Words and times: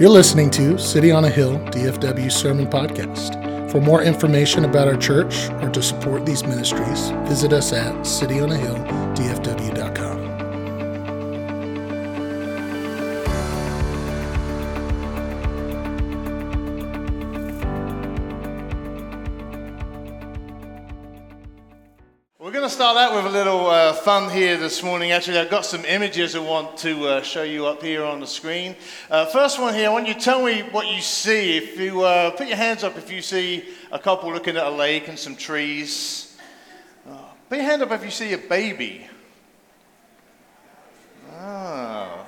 You're 0.00 0.08
listening 0.08 0.48
to 0.52 0.78
City 0.78 1.12
on 1.12 1.26
a 1.26 1.28
Hill 1.28 1.58
DFW 1.58 2.32
Sermon 2.32 2.66
Podcast. 2.66 3.70
For 3.70 3.82
more 3.82 4.02
information 4.02 4.64
about 4.64 4.88
our 4.88 4.96
church 4.96 5.50
or 5.60 5.68
to 5.68 5.82
support 5.82 6.24
these 6.24 6.42
ministries, 6.42 7.10
visit 7.28 7.52
us 7.52 7.74
at 7.74 7.92
cityonahilldfw.com. 7.96 10.19
start 22.90 23.12
out 23.12 23.22
with 23.22 23.32
a 23.32 23.38
little 23.38 23.68
uh, 23.68 23.92
fun 23.92 24.28
here 24.28 24.56
this 24.56 24.82
morning. 24.82 25.12
Actually, 25.12 25.38
I've 25.38 25.48
got 25.48 25.64
some 25.64 25.84
images 25.84 26.34
I 26.34 26.40
want 26.40 26.76
to 26.78 27.06
uh, 27.06 27.22
show 27.22 27.44
you 27.44 27.66
up 27.66 27.84
here 27.84 28.02
on 28.02 28.18
the 28.18 28.26
screen. 28.26 28.74
Uh, 29.08 29.26
first 29.26 29.60
one 29.60 29.74
here, 29.74 29.88
I 29.88 29.92
want 29.92 30.08
you 30.08 30.14
to 30.14 30.18
tell 30.18 30.44
me 30.44 30.62
what 30.62 30.88
you 30.88 31.00
see. 31.00 31.56
If 31.56 31.78
you 31.78 32.02
uh, 32.02 32.32
put 32.32 32.48
your 32.48 32.56
hands 32.56 32.82
up 32.82 32.96
if 32.96 33.08
you 33.08 33.22
see 33.22 33.64
a 33.92 33.98
couple 34.00 34.32
looking 34.32 34.56
at 34.56 34.66
a 34.66 34.70
lake 34.70 35.06
and 35.06 35.16
some 35.16 35.36
trees. 35.36 36.36
Uh, 37.08 37.16
put 37.48 37.58
your 37.58 37.64
hand 37.64 37.80
up 37.80 37.92
if 37.92 38.04
you 38.04 38.10
see 38.10 38.32
a 38.32 38.38
baby. 38.38 39.06
Oh. 41.38 42.26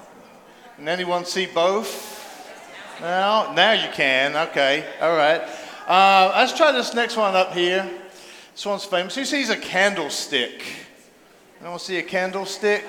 Can 0.76 0.86
anyone 0.86 1.24
see 1.24 1.46
both? 1.46 3.00
Now, 3.00 3.52
now 3.52 3.72
you 3.72 3.90
can. 3.92 4.36
Okay, 4.50 4.86
all 5.00 5.16
right. 5.16 5.42
Uh, 5.88 6.32
let's 6.36 6.56
try 6.56 6.70
this 6.70 6.94
next 6.94 7.16
one 7.16 7.34
up 7.34 7.52
here. 7.52 7.90
This 8.52 8.66
one's 8.66 8.84
famous. 8.84 9.14
Who 9.14 9.24
sees 9.24 9.48
a 9.48 9.56
candlestick? 9.56 10.62
Anyone 11.60 11.78
see 11.78 11.96
a 11.96 12.02
candlestick? 12.02 12.84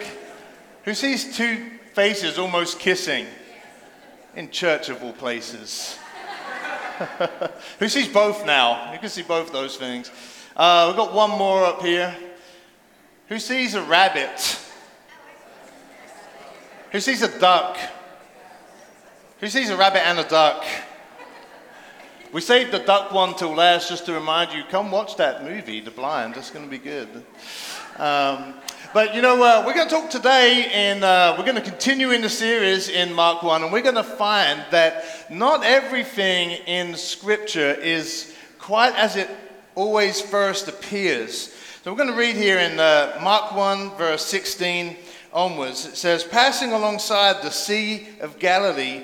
Who 0.83 0.93
sees 0.93 1.37
two 1.37 1.71
faces 1.93 2.37
almost 2.37 2.79
kissing? 2.79 3.25
In 4.35 4.49
church 4.49 4.89
of 4.89 5.01
all 5.03 5.13
places. 5.13 5.97
Who 7.79 7.87
sees 7.87 8.09
both 8.09 8.45
now? 8.45 8.91
You 8.91 8.99
can 8.99 9.09
see 9.09 9.21
both 9.21 9.53
those 9.53 9.77
things. 9.77 10.11
Uh, 10.55 10.85
we've 10.87 10.97
got 10.97 11.13
one 11.13 11.31
more 11.31 11.63
up 11.63 11.81
here. 11.81 12.13
Who 13.29 13.39
sees 13.39 13.73
a 13.73 13.81
rabbit? 13.83 14.59
Who 16.91 16.99
sees 16.99 17.21
a 17.21 17.39
duck? 17.39 17.77
Who 19.39 19.47
sees 19.47 19.69
a 19.69 19.77
rabbit 19.77 20.05
and 20.05 20.19
a 20.19 20.27
duck? 20.27 20.65
We 22.33 22.41
saved 22.41 22.71
the 22.71 22.79
duck 22.79 23.11
one 23.11 23.35
till 23.35 23.53
last 23.53 23.89
just 23.89 24.07
to 24.07 24.13
remind 24.13 24.53
you 24.53 24.63
come 24.63 24.89
watch 24.89 25.17
that 25.17 25.43
movie, 25.43 25.81
The 25.81 25.91
Blind. 25.91 26.35
It's 26.35 26.49
going 26.49 26.65
to 26.65 26.71
be 26.71 26.79
good. 26.79 27.07
Um, 27.97 28.55
but 28.91 29.13
you 29.13 29.21
know, 29.21 29.43
uh, 29.43 29.61
we're 29.63 29.75
going 29.75 29.87
to 29.87 29.93
talk 29.93 30.09
today, 30.09 30.67
and 30.73 31.03
uh, 31.03 31.35
we're 31.37 31.45
going 31.45 31.61
to 31.63 31.69
continue 31.69 32.09
in 32.09 32.23
the 32.23 32.29
series 32.29 32.89
in 32.89 33.13
Mark 33.13 33.43
1, 33.43 33.61
and 33.61 33.71
we're 33.71 33.83
going 33.83 33.93
to 33.93 34.03
find 34.03 34.65
that 34.71 35.29
not 35.29 35.63
everything 35.63 36.53
in 36.65 36.95
Scripture 36.95 37.71
is 37.75 38.35
quite 38.57 38.95
as 38.95 39.15
it 39.15 39.29
always 39.75 40.19
first 40.19 40.67
appears. 40.67 41.53
So 41.83 41.91
we're 41.91 41.97
going 41.97 42.09
to 42.09 42.17
read 42.17 42.35
here 42.35 42.57
in 42.57 42.79
uh, 42.79 43.19
Mark 43.23 43.53
1, 43.53 43.95
verse 43.95 44.25
16 44.25 44.95
onwards. 45.33 45.85
It 45.85 45.97
says, 45.97 46.23
Passing 46.23 46.73
alongside 46.73 47.43
the 47.43 47.51
Sea 47.51 48.07
of 48.21 48.39
Galilee, 48.39 49.03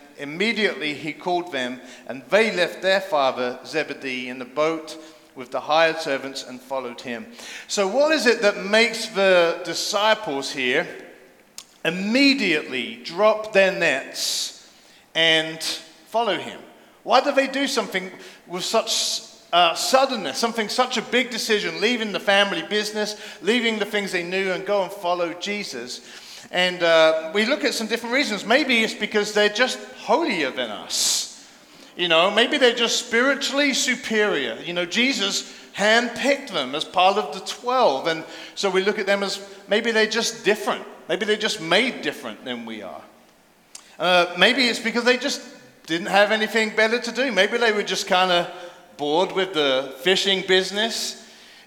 immediately 0.21 0.93
he 0.93 1.11
called 1.11 1.51
them, 1.51 1.81
and 2.07 2.21
they 2.29 2.55
left 2.55 2.81
their 2.81 3.01
father 3.01 3.59
Zebedee 3.65 4.29
in 4.29 4.39
the 4.39 4.45
boat 4.45 4.97
with 5.35 5.51
the 5.51 5.59
hired 5.59 5.97
servants 5.97 6.45
and 6.47 6.61
followed 6.61 7.01
him. 7.01 7.25
So, 7.67 7.87
what 7.87 8.11
is 8.11 8.25
it 8.25 8.41
that 8.41 8.65
makes 8.65 9.07
the 9.07 9.61
disciples 9.65 10.51
here 10.51 10.87
immediately 11.83 13.01
drop 13.03 13.53
their 13.53 13.71
nets 13.71 14.69
and 15.15 15.61
follow 16.07 16.37
him? 16.37 16.59
Why 17.03 17.21
do 17.21 17.31
they 17.31 17.47
do 17.47 17.67
something 17.67 18.11
with 18.45 18.63
such 18.63 19.23
uh, 19.51 19.73
suddenness, 19.73 20.37
something 20.37 20.69
such 20.69 20.97
a 20.97 21.01
big 21.01 21.31
decision, 21.31 21.81
leaving 21.81 22.11
the 22.11 22.19
family 22.19 22.63
business, 22.69 23.19
leaving 23.41 23.79
the 23.79 23.85
things 23.85 24.11
they 24.11 24.23
knew, 24.23 24.51
and 24.51 24.65
go 24.65 24.83
and 24.83 24.91
follow 24.91 25.33
Jesus? 25.33 26.01
And 26.51 26.83
uh, 26.83 27.31
we 27.33 27.45
look 27.45 27.63
at 27.63 27.73
some 27.73 27.87
different 27.87 28.13
reasons. 28.13 28.45
Maybe 28.45 28.83
it's 28.83 28.93
because 28.93 29.33
they're 29.33 29.49
just 29.49 29.79
holier 29.95 30.51
than 30.51 30.69
us. 30.69 31.49
You 31.95 32.07
know, 32.07 32.29
maybe 32.29 32.57
they're 32.57 32.75
just 32.75 33.05
spiritually 33.05 33.73
superior. 33.73 34.57
You 34.63 34.73
know, 34.73 34.85
Jesus 34.85 35.51
handpicked 35.75 36.49
them 36.49 36.75
as 36.75 36.83
part 36.83 37.17
of 37.17 37.33
the 37.33 37.39
12. 37.45 38.07
And 38.07 38.23
so 38.55 38.69
we 38.69 38.83
look 38.83 38.99
at 38.99 39.05
them 39.05 39.23
as 39.23 39.41
maybe 39.69 39.91
they're 39.91 40.05
just 40.05 40.43
different. 40.43 40.85
Maybe 41.07 41.25
they're 41.25 41.37
just 41.37 41.61
made 41.61 42.01
different 42.01 42.43
than 42.43 42.65
we 42.65 42.81
are. 42.81 43.01
Uh, 43.97 44.33
maybe 44.37 44.67
it's 44.67 44.79
because 44.79 45.05
they 45.05 45.17
just 45.17 45.41
didn't 45.85 46.07
have 46.07 46.31
anything 46.31 46.75
better 46.75 46.99
to 46.99 47.11
do. 47.11 47.31
Maybe 47.31 47.57
they 47.57 47.71
were 47.71 47.83
just 47.83 48.07
kind 48.07 48.31
of 48.31 48.51
bored 48.97 49.31
with 49.31 49.53
the 49.53 49.93
fishing 49.99 50.43
business 50.47 51.20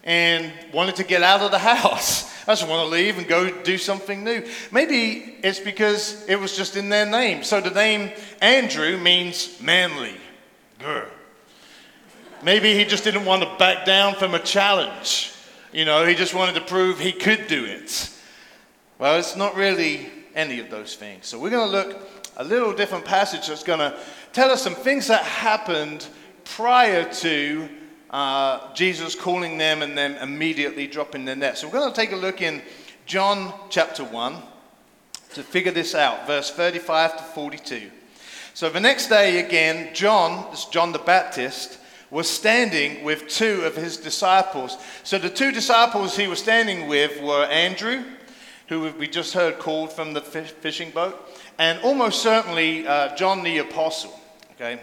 and 0.04 0.52
wanted 0.72 0.96
to 0.96 1.04
get 1.04 1.22
out 1.22 1.40
of 1.40 1.50
the 1.50 1.58
house. 1.74 2.30
I 2.46 2.52
just 2.52 2.68
want 2.68 2.86
to 2.86 2.94
leave 2.94 3.16
and 3.16 3.26
go 3.26 3.50
do 3.62 3.78
something 3.78 4.22
new. 4.22 4.46
Maybe 4.70 5.36
it's 5.42 5.58
because 5.58 6.28
it 6.28 6.36
was 6.38 6.56
just 6.56 6.76
in 6.76 6.90
their 6.90 7.06
name. 7.06 7.42
So 7.42 7.60
the 7.60 7.70
name 7.70 8.12
Andrew 8.42 8.98
means 8.98 9.60
manly. 9.60 10.14
Grr. 10.78 11.08
Maybe 12.42 12.74
he 12.74 12.84
just 12.84 13.04
didn't 13.04 13.24
want 13.24 13.42
to 13.42 13.56
back 13.56 13.86
down 13.86 14.14
from 14.16 14.34
a 14.34 14.38
challenge. 14.38 15.32
You 15.72 15.86
know, 15.86 16.04
he 16.04 16.14
just 16.14 16.34
wanted 16.34 16.54
to 16.56 16.60
prove 16.60 17.00
he 17.00 17.12
could 17.12 17.46
do 17.46 17.64
it. 17.64 18.10
Well, 18.98 19.18
it's 19.18 19.34
not 19.34 19.56
really 19.56 20.10
any 20.34 20.60
of 20.60 20.68
those 20.68 20.94
things. 20.96 21.26
So 21.26 21.38
we're 21.38 21.50
going 21.50 21.70
to 21.70 21.76
look 21.76 22.08
a 22.36 22.44
little 22.44 22.74
different 22.74 23.06
passage 23.06 23.48
that's 23.48 23.64
going 23.64 23.78
to 23.78 23.98
tell 24.34 24.50
us 24.50 24.62
some 24.62 24.74
things 24.74 25.06
that 25.06 25.22
happened 25.22 26.06
prior 26.44 27.10
to 27.14 27.68
uh, 28.14 28.72
Jesus 28.74 29.16
calling 29.16 29.58
them 29.58 29.82
and 29.82 29.98
then 29.98 30.14
immediately 30.18 30.86
dropping 30.86 31.24
their 31.24 31.34
net. 31.34 31.58
So 31.58 31.66
we're 31.66 31.80
going 31.80 31.92
to 31.92 32.00
take 32.00 32.12
a 32.12 32.16
look 32.16 32.40
in 32.40 32.62
John 33.06 33.52
chapter 33.70 34.04
1 34.04 34.36
to 35.32 35.42
figure 35.42 35.72
this 35.72 35.96
out, 35.96 36.24
verse 36.24 36.52
35 36.52 37.16
to 37.16 37.22
42. 37.24 37.90
So 38.54 38.70
the 38.70 38.78
next 38.78 39.08
day, 39.08 39.44
again, 39.44 39.92
John, 39.94 40.48
this 40.52 40.66
John 40.66 40.92
the 40.92 41.00
Baptist, 41.00 41.80
was 42.08 42.30
standing 42.30 43.02
with 43.02 43.26
two 43.26 43.62
of 43.62 43.74
his 43.74 43.96
disciples. 43.96 44.78
So 45.02 45.18
the 45.18 45.28
two 45.28 45.50
disciples 45.50 46.16
he 46.16 46.28
was 46.28 46.38
standing 46.38 46.86
with 46.86 47.20
were 47.20 47.46
Andrew, 47.46 48.04
who 48.68 48.92
we 48.92 49.08
just 49.08 49.34
heard 49.34 49.58
called 49.58 49.92
from 49.92 50.12
the 50.12 50.20
fishing 50.20 50.92
boat, 50.92 51.20
and 51.58 51.80
almost 51.80 52.22
certainly 52.22 52.86
uh, 52.86 53.16
John 53.16 53.42
the 53.42 53.58
Apostle. 53.58 54.20
Okay. 54.52 54.78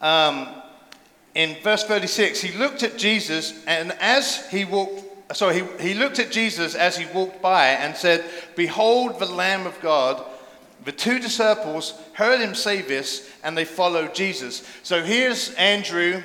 Um, 0.00 0.48
in 1.36 1.54
verse 1.62 1.84
36, 1.84 2.40
he 2.40 2.56
looked 2.56 2.82
at 2.82 2.96
Jesus, 2.96 3.62
and 3.66 3.92
as 4.00 4.48
he 4.50 4.64
walked, 4.64 5.36
sorry, 5.36 5.60
he, 5.60 5.88
he 5.88 5.94
looked 5.94 6.18
at 6.18 6.30
Jesus 6.30 6.74
as 6.74 6.96
he 6.96 7.04
walked 7.12 7.42
by 7.42 7.66
and 7.68 7.94
said, 7.94 8.24
Behold 8.56 9.18
the 9.18 9.26
Lamb 9.26 9.66
of 9.66 9.78
God. 9.82 10.24
The 10.86 10.92
two 10.92 11.18
disciples 11.18 12.00
heard 12.14 12.40
him 12.40 12.54
say 12.54 12.80
this, 12.80 13.30
and 13.44 13.54
they 13.54 13.66
followed 13.66 14.14
Jesus. 14.14 14.66
So 14.82 15.02
here's 15.02 15.52
Andrew. 15.54 16.22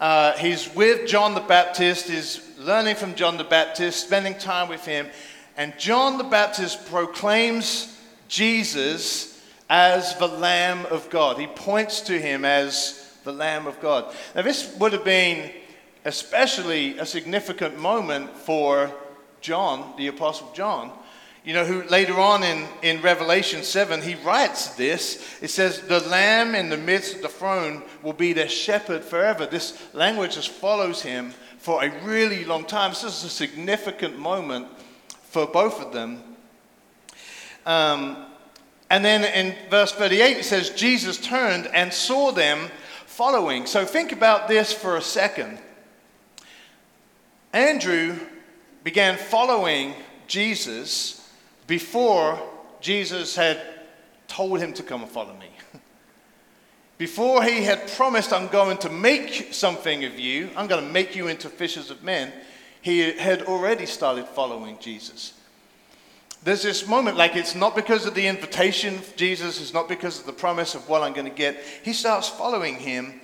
Uh, 0.00 0.32
he's 0.38 0.74
with 0.74 1.06
John 1.06 1.34
the 1.34 1.40
Baptist, 1.40 2.08
he's 2.08 2.40
learning 2.58 2.96
from 2.96 3.14
John 3.14 3.36
the 3.36 3.44
Baptist, 3.44 4.06
spending 4.06 4.38
time 4.38 4.70
with 4.70 4.86
him. 4.86 5.06
And 5.58 5.78
John 5.78 6.16
the 6.16 6.24
Baptist 6.24 6.86
proclaims 6.86 7.98
Jesus 8.28 9.38
as 9.68 10.16
the 10.16 10.28
Lamb 10.28 10.86
of 10.86 11.10
God. 11.10 11.38
He 11.38 11.46
points 11.46 12.00
to 12.02 12.18
him 12.18 12.46
as 12.46 13.05
the 13.26 13.32
Lamb 13.32 13.66
of 13.66 13.78
God. 13.80 14.14
Now, 14.34 14.42
this 14.42 14.74
would 14.78 14.92
have 14.92 15.04
been 15.04 15.50
especially 16.06 16.96
a 16.96 17.04
significant 17.04 17.78
moment 17.78 18.30
for 18.34 18.90
John, 19.40 19.94
the 19.98 20.06
Apostle 20.06 20.50
John, 20.54 20.92
you 21.44 21.52
know, 21.52 21.64
who 21.64 21.82
later 21.84 22.18
on 22.18 22.42
in, 22.42 22.66
in 22.82 23.02
Revelation 23.02 23.62
7, 23.62 24.00
he 24.00 24.14
writes 24.14 24.74
this. 24.76 25.38
It 25.42 25.48
says, 25.48 25.80
The 25.80 26.00
Lamb 26.00 26.54
in 26.54 26.70
the 26.70 26.76
midst 26.76 27.16
of 27.16 27.22
the 27.22 27.28
throne 27.28 27.82
will 28.02 28.12
be 28.12 28.32
their 28.32 28.48
shepherd 28.48 29.04
forever. 29.04 29.46
This 29.46 29.78
language 29.92 30.34
just 30.34 30.48
follows 30.48 31.02
him 31.02 31.32
for 31.58 31.84
a 31.84 32.04
really 32.04 32.44
long 32.44 32.64
time. 32.64 32.90
This 32.90 33.04
is 33.04 33.24
a 33.24 33.28
significant 33.28 34.18
moment 34.18 34.66
for 35.08 35.46
both 35.46 35.80
of 35.80 35.92
them. 35.92 36.22
Um, 37.64 38.26
And 38.90 39.04
then 39.04 39.24
in 39.24 39.54
verse 39.68 39.92
38, 39.92 40.36
it 40.36 40.44
says, 40.44 40.70
Jesus 40.70 41.18
turned 41.18 41.66
and 41.68 41.92
saw 41.92 42.30
them 42.30 42.70
following. 43.16 43.64
So 43.64 43.86
think 43.86 44.12
about 44.12 44.46
this 44.46 44.74
for 44.74 44.98
a 44.98 45.00
second. 45.00 45.58
Andrew 47.50 48.18
began 48.84 49.16
following 49.16 49.94
Jesus 50.26 51.26
before 51.66 52.38
Jesus 52.82 53.34
had 53.34 53.58
told 54.28 54.60
him 54.60 54.74
to 54.74 54.82
come 54.82 55.00
and 55.00 55.10
follow 55.10 55.32
me. 55.32 55.48
Before 56.98 57.42
he 57.42 57.62
had 57.62 57.88
promised, 57.92 58.34
I'm 58.34 58.48
going 58.48 58.76
to 58.78 58.90
make 58.90 59.54
something 59.54 60.04
of 60.04 60.18
you, 60.18 60.50
I'm 60.54 60.66
going 60.66 60.84
to 60.84 60.92
make 60.92 61.16
you 61.16 61.28
into 61.28 61.48
fishers 61.48 61.90
of 61.90 62.02
men, 62.02 62.32
he 62.82 63.12
had 63.12 63.42
already 63.42 63.86
started 63.86 64.26
following 64.26 64.78
Jesus. 64.78 65.32
There's 66.46 66.62
this 66.62 66.86
moment, 66.86 67.16
like 67.16 67.34
it's 67.34 67.56
not 67.56 67.74
because 67.74 68.06
of 68.06 68.14
the 68.14 68.28
invitation 68.28 68.94
of 68.94 69.16
Jesus, 69.16 69.60
it's 69.60 69.74
not 69.74 69.88
because 69.88 70.20
of 70.20 70.26
the 70.26 70.32
promise 70.32 70.76
of 70.76 70.88
what 70.88 71.02
I'm 71.02 71.12
going 71.12 71.26
to 71.26 71.34
get. 71.34 71.60
He 71.82 71.92
starts 71.92 72.28
following 72.28 72.76
him 72.76 73.20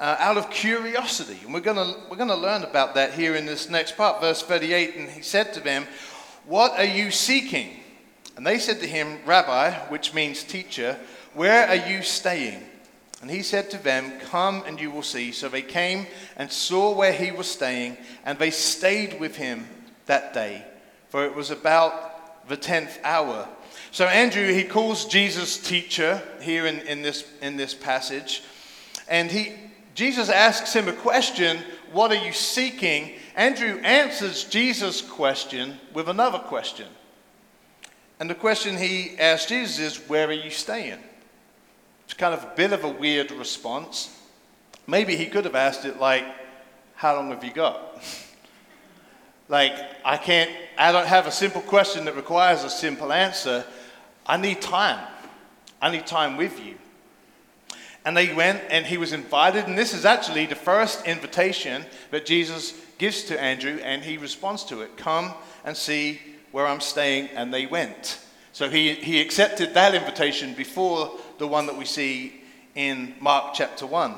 uh, 0.00 0.16
out 0.18 0.38
of 0.38 0.48
curiosity. 0.48 1.36
And 1.44 1.52
we're 1.52 1.60
going 1.60 1.76
we're 2.08 2.16
going 2.16 2.30
to 2.30 2.34
learn 2.34 2.62
about 2.62 2.94
that 2.94 3.12
here 3.12 3.36
in 3.36 3.44
this 3.44 3.68
next 3.68 3.98
part, 3.98 4.22
verse 4.22 4.42
38. 4.42 4.96
And 4.96 5.10
he 5.10 5.20
said 5.20 5.52
to 5.52 5.60
them, 5.60 5.86
What 6.46 6.72
are 6.78 6.86
you 6.86 7.10
seeking? 7.10 7.68
And 8.38 8.46
they 8.46 8.58
said 8.58 8.80
to 8.80 8.86
him, 8.86 9.18
Rabbi, 9.26 9.70
which 9.90 10.14
means 10.14 10.42
teacher, 10.42 10.98
where 11.34 11.68
are 11.68 11.86
you 11.86 12.00
staying? 12.00 12.62
And 13.20 13.30
he 13.30 13.42
said 13.42 13.70
to 13.72 13.76
them, 13.76 14.18
Come 14.30 14.62
and 14.66 14.80
you 14.80 14.90
will 14.90 15.02
see. 15.02 15.32
So 15.32 15.50
they 15.50 15.60
came 15.60 16.06
and 16.38 16.50
saw 16.50 16.94
where 16.94 17.12
he 17.12 17.30
was 17.30 17.46
staying, 17.46 17.98
and 18.24 18.38
they 18.38 18.50
stayed 18.50 19.20
with 19.20 19.36
him 19.36 19.68
that 20.06 20.32
day, 20.32 20.64
for 21.10 21.26
it 21.26 21.34
was 21.34 21.50
about 21.50 22.13
the 22.48 22.56
tenth 22.56 22.98
hour. 23.04 23.48
So 23.90 24.06
Andrew, 24.06 24.52
he 24.52 24.64
calls 24.64 25.06
Jesus 25.06 25.56
teacher 25.56 26.20
here 26.40 26.66
in, 26.66 26.80
in, 26.80 27.02
this, 27.02 27.24
in 27.40 27.56
this 27.56 27.74
passage. 27.74 28.42
And 29.08 29.30
he, 29.30 29.52
Jesus 29.94 30.28
asks 30.28 30.72
him 30.72 30.88
a 30.88 30.92
question 30.92 31.58
What 31.92 32.10
are 32.10 32.24
you 32.24 32.32
seeking? 32.32 33.12
Andrew 33.36 33.78
answers 33.82 34.44
Jesus' 34.44 35.00
question 35.00 35.78
with 35.92 36.08
another 36.08 36.38
question. 36.38 36.88
And 38.20 38.30
the 38.30 38.34
question 38.34 38.76
he 38.76 39.16
asks 39.18 39.48
Jesus 39.48 39.78
is, 39.78 40.08
Where 40.08 40.28
are 40.28 40.32
you 40.32 40.50
staying? 40.50 40.98
It's 42.04 42.14
kind 42.14 42.34
of 42.34 42.42
a 42.42 42.52
bit 42.56 42.72
of 42.72 42.84
a 42.84 42.88
weird 42.88 43.30
response. 43.32 44.20
Maybe 44.86 45.16
he 45.16 45.26
could 45.26 45.44
have 45.44 45.54
asked 45.54 45.84
it 45.84 45.98
like, 45.98 46.24
How 46.94 47.16
long 47.16 47.30
have 47.30 47.44
you 47.44 47.52
got? 47.52 48.02
like, 49.48 49.72
I 50.04 50.16
can't, 50.16 50.50
I 50.78 50.92
don't 50.92 51.06
have 51.06 51.26
a 51.26 51.32
simple 51.32 51.60
question 51.60 52.04
that 52.06 52.16
requires 52.16 52.64
a 52.64 52.70
simple 52.70 53.12
answer. 53.12 53.64
I 54.26 54.36
need 54.36 54.62
time. 54.62 55.04
I 55.80 55.90
need 55.90 56.06
time 56.06 56.36
with 56.36 56.64
you. 56.64 56.76
And 58.06 58.16
they 58.16 58.32
went 58.34 58.62
and 58.70 58.84
he 58.84 58.98
was 58.98 59.12
invited. 59.12 59.66
And 59.66 59.76
this 59.76 59.94
is 59.94 60.04
actually 60.04 60.46
the 60.46 60.54
first 60.54 61.06
invitation 61.06 61.84
that 62.10 62.26
Jesus 62.26 62.74
gives 62.98 63.24
to 63.24 63.42
Andrew, 63.42 63.80
and 63.82 64.02
he 64.02 64.18
responds 64.18 64.64
to 64.64 64.82
it 64.82 64.96
Come 64.96 65.32
and 65.64 65.76
see 65.76 66.20
where 66.52 66.66
I'm 66.66 66.80
staying. 66.80 67.28
And 67.34 67.52
they 67.52 67.66
went. 67.66 68.20
So 68.52 68.70
he, 68.70 68.94
he 68.94 69.20
accepted 69.20 69.74
that 69.74 69.94
invitation 69.94 70.54
before 70.54 71.18
the 71.38 71.46
one 71.48 71.66
that 71.66 71.76
we 71.76 71.84
see 71.84 72.40
in 72.74 73.14
Mark 73.20 73.54
chapter 73.54 73.86
1. 73.86 74.14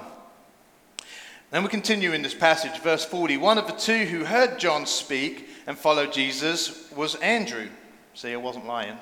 Then 1.50 1.62
we 1.62 1.68
continue 1.68 2.12
in 2.12 2.22
this 2.22 2.34
passage, 2.34 2.80
verse 2.80 3.04
40. 3.04 3.36
One 3.36 3.58
of 3.58 3.66
the 3.66 3.72
two 3.72 4.04
who 4.04 4.24
heard 4.24 4.58
John 4.58 4.86
speak 4.86 5.48
and 5.66 5.78
followed 5.78 6.12
Jesus 6.12 6.90
was 6.92 7.14
Andrew. 7.16 7.68
See, 8.14 8.32
I 8.32 8.36
wasn't 8.36 8.66
lying. 8.66 8.98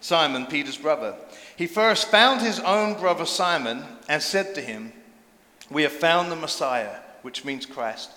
Simon, 0.00 0.46
Peter's 0.46 0.76
brother. 0.76 1.14
He 1.56 1.66
first 1.66 2.08
found 2.08 2.40
his 2.40 2.60
own 2.60 2.98
brother 2.98 3.24
Simon 3.24 3.84
and 4.08 4.22
said 4.22 4.54
to 4.54 4.60
him, 4.60 4.92
We 5.70 5.82
have 5.82 5.92
found 5.92 6.30
the 6.30 6.36
Messiah, 6.36 6.96
which 7.22 7.44
means 7.44 7.66
Christ. 7.66 8.10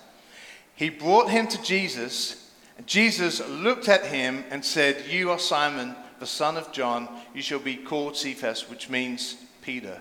He 0.74 0.90
brought 0.90 1.30
him 1.30 1.46
to 1.48 1.62
Jesus, 1.62 2.50
and 2.76 2.86
Jesus 2.86 3.46
looked 3.48 3.88
at 3.88 4.06
him 4.06 4.44
and 4.50 4.64
said, 4.64 5.04
You 5.08 5.30
are 5.30 5.38
Simon 5.38 5.94
the 6.18 6.26
son 6.26 6.56
of 6.56 6.72
John, 6.72 7.08
you 7.34 7.42
shall 7.42 7.58
be 7.58 7.76
called 7.76 8.16
Cephas, 8.16 8.68
which 8.68 8.90
means 8.90 9.36
Peter. 9.62 10.00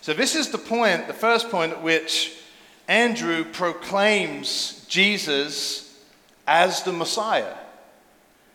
So, 0.00 0.12
this 0.12 0.34
is 0.34 0.50
the 0.50 0.58
point, 0.58 1.06
the 1.06 1.14
first 1.14 1.50
point 1.50 1.72
at 1.72 1.82
which 1.82 2.36
Andrew 2.88 3.44
proclaims 3.44 4.84
Jesus 4.88 5.98
as 6.46 6.82
the 6.82 6.92
Messiah. 6.92 7.54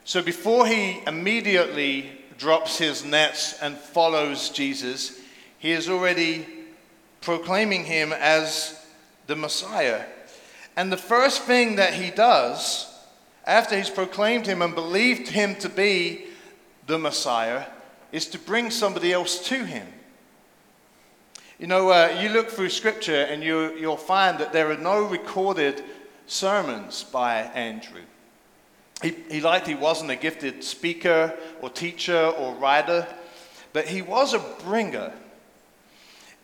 So, 0.06 0.22
before 0.22 0.68
he 0.68 1.02
immediately 1.08 2.12
drops 2.38 2.78
his 2.78 3.04
nets 3.04 3.62
and 3.62 3.78
follows 3.78 4.50
Jesus, 4.50 5.20
he 5.58 5.72
is 5.72 5.90
already 5.90 6.46
proclaiming 7.22 7.84
him 7.84 8.14
as 8.14 8.80
the 9.28 9.36
Messiah. 9.36 10.06
And 10.78 10.92
the 10.92 10.98
first 10.98 11.44
thing 11.44 11.76
that 11.76 11.94
he 11.94 12.12
does 12.12 12.90
after 13.50 13.76
he's 13.76 13.90
proclaimed 13.90 14.46
him 14.46 14.62
and 14.62 14.76
believed 14.76 15.28
him 15.28 15.56
to 15.56 15.68
be 15.70 16.26
the 16.86 17.00
Messiah, 17.00 17.66
is 18.12 18.28
to 18.28 18.38
bring 18.38 18.70
somebody 18.70 19.12
else 19.12 19.48
to 19.48 19.66
him. 19.66 19.88
You 21.60 21.68
know, 21.68 21.90
uh, 21.90 22.18
you 22.22 22.30
look 22.30 22.50
through 22.50 22.70
scripture 22.70 23.24
and 23.24 23.44
you, 23.44 23.76
you'll 23.76 23.98
find 23.98 24.40
that 24.40 24.54
there 24.54 24.72
are 24.72 24.78
no 24.78 25.04
recorded 25.04 25.84
sermons 26.26 27.04
by 27.04 27.42
Andrew. 27.42 28.00
He, 29.02 29.14
he 29.30 29.42
likely 29.42 29.76
wasn't 29.76 30.10
a 30.10 30.16
gifted 30.16 30.64
speaker 30.64 31.38
or 31.60 31.70
teacher 31.70 32.28
or 32.28 32.54
writer, 32.56 33.06
but 33.74 33.90
he 33.90 34.02
was 34.02 34.34
a 34.34 34.40
bringer. 34.64 35.12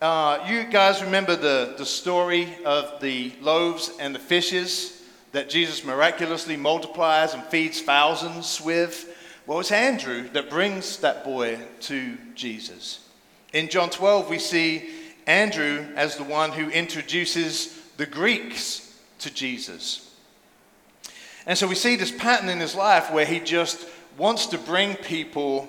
Uh, 0.02 0.44
you 0.46 0.64
guys 0.64 1.02
remember 1.02 1.34
the, 1.34 1.76
the 1.78 1.86
story 1.86 2.54
of 2.66 3.00
the 3.00 3.32
loaves 3.40 3.92
and 3.98 4.14
the 4.14 4.18
fishes 4.18 5.02
that 5.32 5.48
Jesus 5.48 5.82
miraculously 5.82 6.58
multiplies 6.58 7.32
and 7.32 7.42
feeds 7.44 7.80
thousands 7.80 8.60
with? 8.60 9.16
Well, 9.46 9.60
it's 9.60 9.72
Andrew 9.72 10.28
that 10.34 10.50
brings 10.50 10.98
that 10.98 11.24
boy 11.24 11.58
to 11.80 12.18
Jesus. 12.34 13.00
In 13.54 13.70
John 13.70 13.88
12, 13.88 14.28
we 14.28 14.38
see 14.38 14.90
Andrew 15.26 15.86
as 15.96 16.16
the 16.16 16.24
one 16.24 16.52
who 16.52 16.68
introduces 16.70 17.80
the 17.96 18.06
Greeks 18.06 19.00
to 19.20 19.32
Jesus. 19.32 20.14
And 21.46 21.56
so 21.56 21.66
we 21.66 21.74
see 21.74 21.96
this 21.96 22.12
pattern 22.12 22.48
in 22.48 22.58
his 22.58 22.74
life 22.74 23.12
where 23.12 23.24
he 23.24 23.40
just 23.40 23.86
wants 24.18 24.46
to 24.46 24.58
bring 24.58 24.94
people 24.96 25.68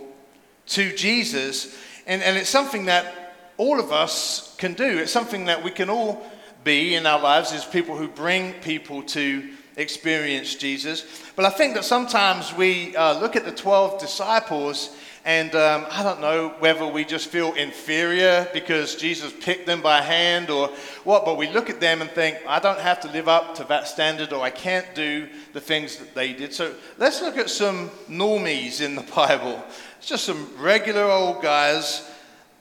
to 0.68 0.96
Jesus. 0.96 1.78
And, 2.06 2.22
and 2.24 2.38
it's 2.38 2.50
something 2.50 2.86
that 2.86 3.36
all 3.58 3.80
of 3.80 3.92
us 3.92 4.56
can 4.58 4.74
do. 4.74 4.98
It's 5.00 5.12
something 5.12 5.46
that 5.46 5.64
we 5.64 5.72
can 5.72 5.90
all 5.90 6.26
be 6.64 6.96
in 6.96 7.06
our 7.06 7.20
lives 7.20 7.52
is 7.54 7.64
people 7.64 7.96
who 7.96 8.08
bring 8.08 8.54
people 8.54 9.02
to 9.04 9.50
experience 9.78 10.56
Jesus. 10.56 11.06
But 11.36 11.46
I 11.46 11.50
think 11.50 11.76
that 11.76 11.86
sometimes 11.86 12.54
we 12.54 12.96
uh, 12.96 13.20
look 13.20 13.36
at 13.36 13.46
the 13.46 13.52
12 13.52 14.00
disciples 14.00 14.96
and 15.28 15.54
um, 15.56 15.86
I 15.92 16.04
don't 16.04 16.22
know 16.22 16.56
whether 16.60 16.88
we 16.88 17.04
just 17.04 17.28
feel 17.28 17.54
inferior 17.56 18.48
because 18.54 18.96
Jesus 18.96 19.34
picked 19.42 19.66
them 19.66 19.82
by 19.82 20.02
hand 20.02 20.50
or 20.50 20.70
what, 21.04 21.26
but 21.26 21.36
we 21.36 21.50
look 21.52 21.70
at 21.70 21.82
them 21.82 22.02
and 22.02 22.10
think, 22.10 22.38
I 22.48 22.60
don't 22.60 22.80
have 22.80 23.02
to 23.02 23.12
live 23.12 23.28
up 23.28 23.54
to 23.56 23.66
that 23.66 23.90
standard 23.90 24.32
or 24.32 24.42
I 24.42 24.52
can't 24.52 24.88
do 24.96 25.28
the 25.52 25.60
things 25.60 25.98
that 25.98 26.16
they 26.16 26.32
did. 26.32 26.54
So 26.54 26.74
let's 26.98 27.22
look 27.22 27.38
at 27.38 27.50
some 27.50 27.90
normies 28.10 28.80
in 28.80 28.96
the 28.96 29.02
Bible. 29.16 29.62
It's 29.98 30.08
just 30.08 30.24
some 30.24 30.50
regular 30.58 31.04
old 31.04 31.42
guys 31.42 32.10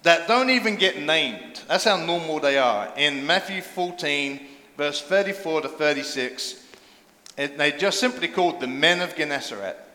that 0.03 0.27
don't 0.27 0.51
even 0.51 0.75
get 0.75 1.01
named. 1.01 1.63
That's 1.69 1.85
how 1.85 2.05
normal 2.05 2.41
they 2.41 2.59
are. 2.59 2.93
In 2.97 3.25
Matthew 3.25 3.63
14, 3.63 4.41
verse 4.77 5.03
34 5.03 5.61
to 5.61 5.69
36, 5.69 6.65
it, 7.39 7.57
they 7.59 7.71
just 7.71 8.01
simply 8.01 8.27
called 8.27 8.59
the 8.59 8.67
men 8.67 9.03
of 9.03 9.15
Gennesaret. 9.15 9.86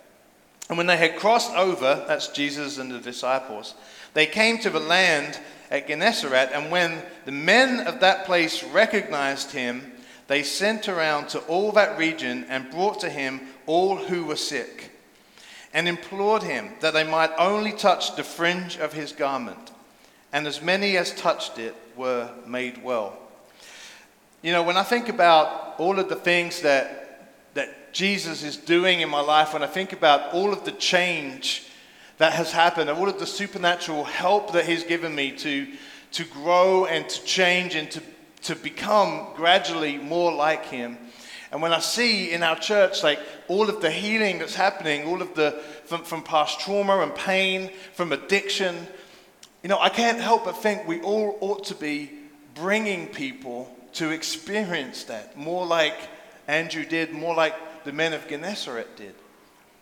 And 0.72 0.78
when 0.78 0.88
they 0.88 0.96
had 0.96 1.18
crossed 1.18 1.52
over, 1.52 2.06
that's 2.08 2.30
Jesus 2.30 2.78
and 2.78 2.90
the 2.90 3.00
disciples, 3.00 3.76
they 4.14 4.26
came 4.26 4.58
to 4.60 4.70
the 4.70 4.80
land 4.80 5.38
at 5.70 5.90
Gennesaret. 5.90 6.52
And 6.54 6.72
when 6.72 7.04
the 7.26 7.34
men 7.34 7.86
of 7.86 8.00
that 8.00 8.26
place 8.26 8.64
recognized 8.64 9.52
him, 9.52 9.92
they 10.28 10.44
sent 10.44 10.88
around 10.88 11.28
to 11.28 11.40
all 11.40 11.74
that 11.74 11.98
region 11.98 12.46
and 12.48 12.72
brought 12.72 13.02
to 13.02 13.10
him 13.10 13.42
all 13.66 13.98
who 13.98 14.24
were 14.24 14.38
sick 14.38 14.92
and 15.74 15.90
implored 15.90 16.44
him 16.44 16.70
that 16.80 16.94
they 16.94 17.04
might 17.04 17.32
only 17.38 17.74
touch 17.74 18.16
the 18.16 18.24
fringe 18.24 18.78
of 18.78 18.94
his 18.94 19.12
garment. 19.12 19.72
And 20.32 20.48
as 20.48 20.62
many 20.62 20.96
as 20.96 21.14
touched 21.14 21.60
it 21.60 21.76
were 21.98 22.30
made 22.48 22.82
well. 22.82 23.18
You 24.42 24.54
know, 24.54 24.64
when 24.64 24.78
I 24.78 24.84
think 24.84 25.10
about 25.10 25.76
all 25.80 26.00
of 26.00 26.08
the 26.08 26.16
things 26.16 26.62
that 26.62 27.01
Jesus 27.92 28.44
is 28.44 28.58
doing 28.58 29.02
in 29.02 29.10
my 29.10 29.22
life, 29.22 29.54
when 29.54 29.64
I 29.64 29.68
think 29.68 29.94
about 29.94 30.34
all 30.34 30.54
of 30.54 30.66
the 30.66 30.72
change 30.72 31.68
that 32.18 32.34
has 32.34 32.52
happened, 32.52 32.90
and 32.90 32.98
all 33.00 33.10
of 33.10 33.20
the 33.20 33.28
supernatural 33.28 34.04
help 34.04 34.54
that 34.54 34.66
He's 34.66 34.84
given 34.84 35.14
me 35.14 35.32
to, 35.38 35.68
to 36.14 36.24
grow 36.26 36.86
and 36.86 37.08
to 37.10 37.24
change 37.24 37.76
and 37.76 37.90
to, 37.92 38.02
to 38.44 38.56
become 38.56 39.28
gradually 39.36 39.98
more 39.98 40.32
like 40.32 40.66
Him, 40.66 40.98
And 41.52 41.62
when 41.62 41.74
I 41.74 41.80
see 41.80 42.32
in 42.32 42.44
our 42.44 42.56
church, 42.56 43.04
like 43.04 43.20
all 43.50 43.70
of 43.70 43.82
the 43.82 43.92
healing 43.92 44.40
that's 44.40 44.56
happening, 44.56 45.06
all 45.06 45.22
of 45.22 45.36
the 45.36 45.62
from, 45.86 46.04
from 46.04 46.24
past 46.24 46.62
trauma 46.62 47.00
and 47.00 47.14
pain, 47.14 47.72
from 47.94 48.14
addiction, 48.14 48.88
you 49.62 49.68
know, 49.68 49.80
I 49.80 49.90
can't 49.90 50.20
help 50.20 50.46
but 50.46 50.54
think 50.54 50.88
we 50.88 51.02
all 51.02 51.38
ought 51.42 51.66
to 51.66 51.76
be 51.76 52.10
bringing 52.56 53.08
people 53.08 53.76
to 53.94 54.12
experience 54.12 55.04
that 55.06 55.38
more 55.38 55.66
like 55.66 55.98
Andrew 56.48 56.86
did, 56.86 57.12
more 57.12 57.36
like 57.36 57.54
the 57.84 57.94
men 57.94 58.14
of 58.14 58.28
Gennesaret 58.28 58.96
did. 58.96 59.16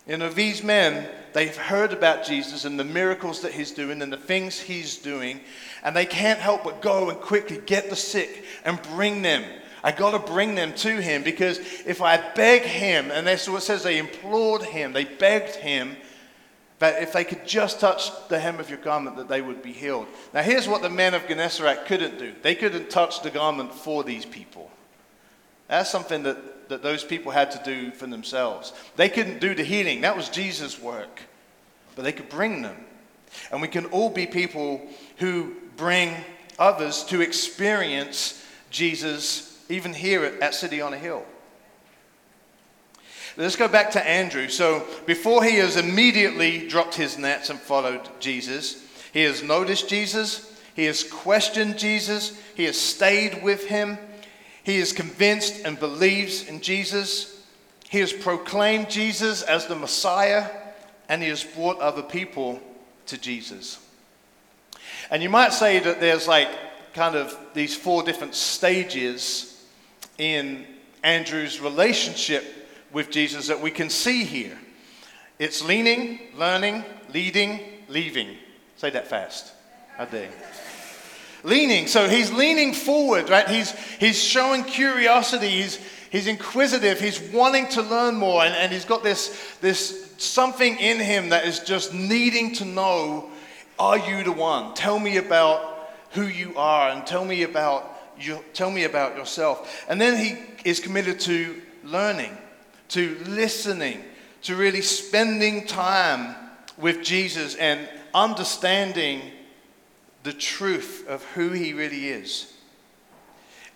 You 0.06 0.16
know, 0.16 0.28
these 0.28 0.62
men, 0.62 1.08
they've 1.34 1.56
heard 1.56 1.92
about 1.92 2.24
Jesus 2.24 2.64
and 2.64 2.78
the 2.78 2.84
miracles 2.84 3.42
that 3.42 3.52
he's 3.52 3.70
doing 3.70 4.02
and 4.02 4.12
the 4.12 4.16
things 4.16 4.58
he's 4.58 4.98
doing, 4.98 5.40
and 5.84 5.94
they 5.94 6.06
can't 6.06 6.40
help 6.40 6.64
but 6.64 6.82
go 6.82 7.10
and 7.10 7.20
quickly 7.20 7.60
get 7.66 7.90
the 7.90 7.96
sick 7.96 8.44
and 8.64 8.80
bring 8.82 9.22
them 9.22 9.44
I 9.82 9.92
got 9.92 10.10
to 10.10 10.32
bring 10.32 10.54
them 10.54 10.74
to 10.74 11.00
him 11.00 11.22
because 11.22 11.58
if 11.86 12.02
I 12.02 12.18
beg 12.34 12.62
him, 12.62 13.10
and 13.10 13.26
that's 13.26 13.48
what 13.48 13.58
it 13.58 13.62
says, 13.62 13.82
they 13.82 13.98
implored 13.98 14.62
him, 14.62 14.92
they 14.92 15.04
begged 15.04 15.56
him 15.56 15.96
that 16.78 17.02
if 17.02 17.12
they 17.12 17.24
could 17.24 17.46
just 17.46 17.80
touch 17.80 18.10
the 18.28 18.38
hem 18.38 18.58
of 18.58 18.70
your 18.70 18.78
garment, 18.78 19.16
that 19.16 19.28
they 19.28 19.42
would 19.42 19.62
be 19.62 19.72
healed. 19.72 20.06
Now, 20.32 20.42
here's 20.42 20.66
what 20.66 20.82
the 20.82 20.90
men 20.90 21.14
of 21.14 21.26
Gennesaret 21.26 21.86
couldn't 21.86 22.18
do 22.18 22.32
they 22.42 22.54
couldn't 22.54 22.90
touch 22.90 23.22
the 23.22 23.30
garment 23.30 23.72
for 23.72 24.04
these 24.04 24.24
people. 24.24 24.70
That's 25.68 25.90
something 25.90 26.22
that, 26.24 26.36
that 26.70 26.82
those 26.82 27.04
people 27.04 27.30
had 27.30 27.50
to 27.50 27.60
do 27.64 27.90
for 27.90 28.06
themselves. 28.06 28.72
They 28.96 29.08
couldn't 29.08 29.40
do 29.40 29.54
the 29.54 29.64
healing, 29.64 30.00
that 30.00 30.16
was 30.16 30.28
Jesus' 30.28 30.80
work. 30.80 31.20
But 31.94 32.02
they 32.02 32.12
could 32.12 32.28
bring 32.28 32.62
them. 32.62 32.76
And 33.52 33.60
we 33.60 33.68
can 33.68 33.86
all 33.86 34.08
be 34.08 34.26
people 34.26 34.80
who 35.18 35.54
bring 35.76 36.14
others 36.58 37.04
to 37.04 37.20
experience 37.20 38.44
Jesus 38.70 39.62
even 39.68 39.92
here 39.92 40.24
at, 40.24 40.54
City 40.54 40.80
on 40.80 40.92
a 40.92 40.98
Hill. 40.98 41.24
Let's 43.36 43.56
go 43.56 43.68
back 43.68 43.92
to 43.92 44.08
Andrew. 44.08 44.48
So, 44.48 44.84
before 45.06 45.44
he 45.44 45.56
has 45.56 45.76
immediately 45.76 46.66
dropped 46.66 46.94
his 46.94 47.16
nets 47.16 47.50
and 47.50 47.58
followed 47.58 48.08
Jesus, 48.18 48.84
he 49.12 49.22
has 49.22 49.42
noticed 49.42 49.88
Jesus, 49.88 50.60
he 50.74 50.84
has 50.84 51.04
questioned 51.04 51.78
Jesus, 51.78 52.40
he 52.54 52.64
has 52.64 52.78
stayed 52.78 53.42
with 53.42 53.66
him, 53.66 53.98
he 54.62 54.76
is 54.76 54.92
convinced 54.92 55.64
and 55.64 55.78
believes 55.78 56.46
in 56.46 56.60
Jesus, 56.60 57.42
he 57.88 57.98
has 57.98 58.12
proclaimed 58.12 58.90
Jesus 58.90 59.42
as 59.42 59.66
the 59.66 59.76
Messiah, 59.76 60.48
and 61.08 61.22
he 61.22 61.28
has 61.28 61.42
brought 61.42 61.78
other 61.80 62.02
people 62.02 62.60
to 63.06 63.18
Jesus. 63.18 63.78
And 65.10 65.22
you 65.22 65.28
might 65.28 65.52
say 65.52 65.80
that 65.80 66.00
there's 66.00 66.28
like 66.28 66.48
kind 66.94 67.16
of 67.16 67.36
these 67.54 67.74
four 67.74 68.02
different 68.02 68.34
stages 68.34 69.64
in 70.18 70.66
Andrew's 71.02 71.60
relationship 71.60 72.44
with 72.92 73.10
Jesus 73.10 73.48
that 73.48 73.60
we 73.60 73.70
can 73.70 73.90
see 73.90 74.24
here. 74.24 74.58
It's 75.38 75.64
leaning, 75.64 76.20
learning, 76.36 76.84
leading, 77.12 77.60
leaving. 77.88 78.36
Say 78.76 78.90
that 78.90 79.08
fast. 79.08 79.52
I 79.98 80.04
do. 80.04 80.26
Leaning. 81.42 81.86
So 81.86 82.08
he's 82.08 82.30
leaning 82.30 82.74
forward, 82.74 83.30
right? 83.30 83.48
He's, 83.48 83.72
he's 83.98 84.22
showing 84.22 84.64
curiosity. 84.64 85.48
He's, 85.48 85.80
he's 86.10 86.26
inquisitive. 86.26 87.00
He's 87.00 87.20
wanting 87.32 87.68
to 87.68 87.82
learn 87.82 88.16
more. 88.16 88.44
And, 88.44 88.54
and 88.54 88.72
he's 88.72 88.84
got 88.84 89.02
this, 89.02 89.56
this 89.60 90.14
something 90.18 90.78
in 90.78 90.98
him 90.98 91.30
that 91.30 91.46
is 91.46 91.60
just 91.60 91.94
needing 91.94 92.54
to 92.56 92.64
know 92.64 93.30
are 93.78 93.98
you 93.98 94.22
the 94.22 94.32
one? 94.32 94.74
Tell 94.74 94.98
me 94.98 95.16
about 95.16 95.90
who 96.10 96.26
you 96.26 96.54
are 96.58 96.90
and 96.90 97.06
tell 97.06 97.24
me 97.24 97.44
about 97.44 97.96
you 98.18 98.44
tell 98.52 98.70
me 98.70 98.84
about 98.84 99.16
yourself. 99.16 99.86
And 99.88 99.98
then 99.98 100.22
he 100.22 100.36
is 100.68 100.80
committed 100.80 101.18
to 101.20 101.62
learning, 101.82 102.36
to 102.88 103.16
listening, 103.26 104.04
to 104.42 104.56
really 104.56 104.82
spending 104.82 105.66
time 105.66 106.36
with 106.76 107.02
Jesus 107.02 107.54
and 107.54 107.88
understanding 108.12 109.22
the 110.22 110.32
truth 110.32 111.06
of 111.08 111.24
who 111.34 111.50
he 111.50 111.72
really 111.72 112.08
is. 112.08 112.52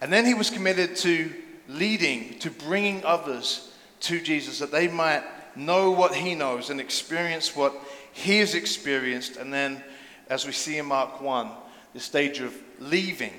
And 0.01 0.13
then 0.13 0.27
he 0.27 0.35
was 0.35 0.51
committed 0.51 0.97
to 0.97 1.33
leading, 1.69 2.39
to 2.41 2.51
bringing 2.51 3.05
others 3.05 3.73
to 4.01 4.21
Jesus 4.21 4.59
that 4.59 4.71
they 4.71 4.89
might 4.89 5.23
know 5.57 5.91
what 5.91 6.15
he 6.15 6.35
knows 6.35 6.71
and 6.71 6.81
experience 6.81 7.57
what 7.57 7.75
he 8.13 8.41
has 8.41 8.55
experienced. 8.55 9.37
And 9.37 9.53
then, 9.53 9.83
as 10.29 10.45
we 10.47 10.53
see 10.53 10.79
in 10.79 10.87
Mark 10.87 11.21
1, 11.21 11.51
the 11.95 12.01
stage 12.01 12.41
of 12.41 12.55
leaving 12.81 13.33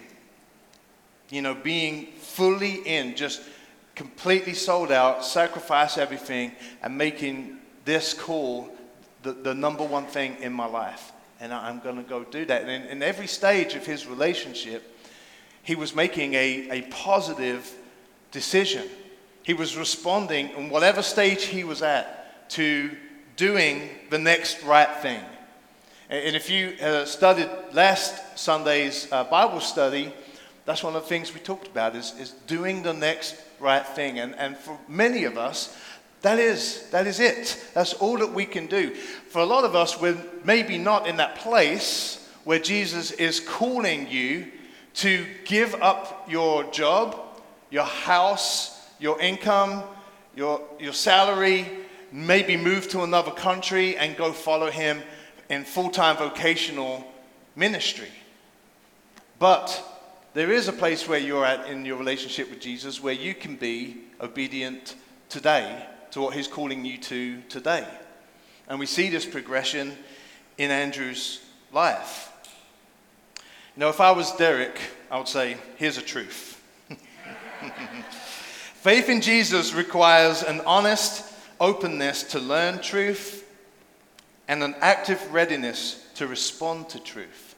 you 1.30 1.42
know, 1.42 1.56
being 1.56 2.08
fully 2.18 2.76
in, 2.88 3.16
just 3.16 3.42
completely 3.96 4.54
sold 4.54 4.92
out, 4.92 5.26
sacrifice 5.26 5.98
everything, 5.98 6.52
and 6.82 6.98
making 6.98 7.58
this 7.86 8.14
call 8.14 8.70
the, 9.24 9.34
the 9.34 9.54
number 9.54 9.84
one 9.84 10.06
thing 10.06 10.38
in 10.42 10.54
my 10.54 10.66
life. 10.66 11.12
And 11.46 11.54
I'm 11.54 11.80
going 11.80 11.98
to 11.98 12.02
go 12.02 12.24
do 12.24 12.44
that. 12.46 12.64
And 12.64 12.90
in, 12.90 13.04
every 13.04 13.28
stage 13.28 13.76
of 13.76 13.86
his 13.86 14.08
relationship, 14.08 14.98
he 15.62 15.76
was 15.76 15.94
making 15.94 16.34
a, 16.34 16.70
a 16.72 16.82
positive 16.90 17.72
decision. 18.32 18.90
He 19.44 19.54
was 19.54 19.78
responding 19.78 20.50
in 20.58 20.70
whatever 20.70 21.04
stage 21.04 21.44
he 21.44 21.64
was 21.64 21.84
at 21.84 22.50
to 22.50 22.90
doing 23.36 23.90
the 24.10 24.18
next 24.18 24.64
right 24.64 24.90
thing. 25.04 25.22
And 26.10 26.36
if 26.36 26.50
you 26.50 26.74
uh, 26.82 27.06
studied 27.06 27.50
last 27.74 28.40
Sunday's 28.40 29.08
uh, 29.12 29.24
Bible 29.26 29.60
study, 29.60 30.12
that's 30.66 30.84
one 30.84 30.96
of 30.96 31.04
the 31.04 31.10
things 31.10 31.32
we 31.32 31.42
talked 31.42 31.68
about 31.68 31.96
is, 31.96 32.16
is 32.20 32.32
doing 32.48 32.82
the 32.82 32.94
next 32.94 33.36
right 33.60 33.86
thing. 33.86 34.18
And, 34.18 34.34
and 34.36 34.58
for 34.58 34.80
many 34.88 35.26
of 35.26 35.38
us, 35.38 35.78
that 36.22 36.40
is, 36.40 36.90
that 36.90 37.06
is 37.06 37.20
it. 37.20 37.64
That's 37.74 37.94
all 37.94 38.18
that 38.18 38.34
we 38.34 38.46
can 38.46 38.66
do. 38.68 38.96
For 39.30 39.40
a 39.40 39.46
lot 39.46 39.64
of 39.64 39.76
us, 39.76 40.00
we're 40.00 40.18
maybe 40.44 40.78
not 40.78 41.08
in 41.08 41.18
that 41.18 41.36
place 41.36 42.28
where 42.46 42.60
Jesus 42.60 43.12
is 43.12 43.40
calling 43.40 44.10
you 44.10 44.48
to 44.96 45.26
give 45.44 45.76
up 45.76 46.28
your 46.30 46.64
job, 46.72 47.20
your 47.70 47.84
house, 47.84 48.90
your 49.00 49.20
income, 49.22 49.84
your, 50.36 50.62
your 50.80 50.94
salary, 50.94 51.68
maybe 52.12 52.58
move 52.58 52.88
to 52.90 53.04
another 53.04 53.32
country 53.32 53.98
and 53.98 54.18
go 54.18 54.32
follow 54.32 54.72
him 54.72 55.02
in 55.50 55.64
full 55.64 55.90
time 55.90 56.18
vocational 56.18 57.06
ministry. 57.56 58.10
But 59.38 59.84
there 60.34 60.52
is 60.52 60.68
a 60.68 60.74
place 60.74 61.08
where 61.08 61.20
you're 61.20 61.46
at 61.46 61.68
in 61.70 61.86
your 61.86 61.98
relationship 61.98 62.50
with 62.50 62.62
Jesus 62.62 63.02
where 63.02 63.14
you 63.14 63.36
can 63.36 63.56
be 63.58 63.98
obedient 64.22 64.96
today 65.30 65.86
to 66.16 66.22
what 66.22 66.34
he's 66.34 66.48
calling 66.48 66.86
you 66.86 66.98
to 66.98 67.42
today. 67.50 67.86
And 68.70 68.80
we 68.80 68.86
see 68.86 69.10
this 69.10 69.26
progression 69.26 69.92
in 70.58 70.72
Andrew's 70.72 71.42
life. 71.74 72.32
You 73.76 73.82
know, 73.82 73.90
if 73.90 74.00
I 74.00 74.12
was 74.12 74.32
Derek, 74.38 74.80
I 75.12 75.18
would 75.18 75.28
say, 75.28 75.58
here's 75.76 75.98
a 75.98 76.02
truth. 76.02 76.64
Faith 78.76 79.10
in 79.10 79.20
Jesus 79.20 79.74
requires 79.74 80.42
an 80.42 80.62
honest 80.62 81.34
openness 81.60 82.24
to 82.24 82.40
learn 82.40 82.80
truth 82.80 83.46
and 84.48 84.64
an 84.64 84.74
active 84.80 85.34
readiness 85.34 86.02
to 86.16 86.28
respond 86.28 86.88
to 86.92 87.04
truth. 87.04 87.56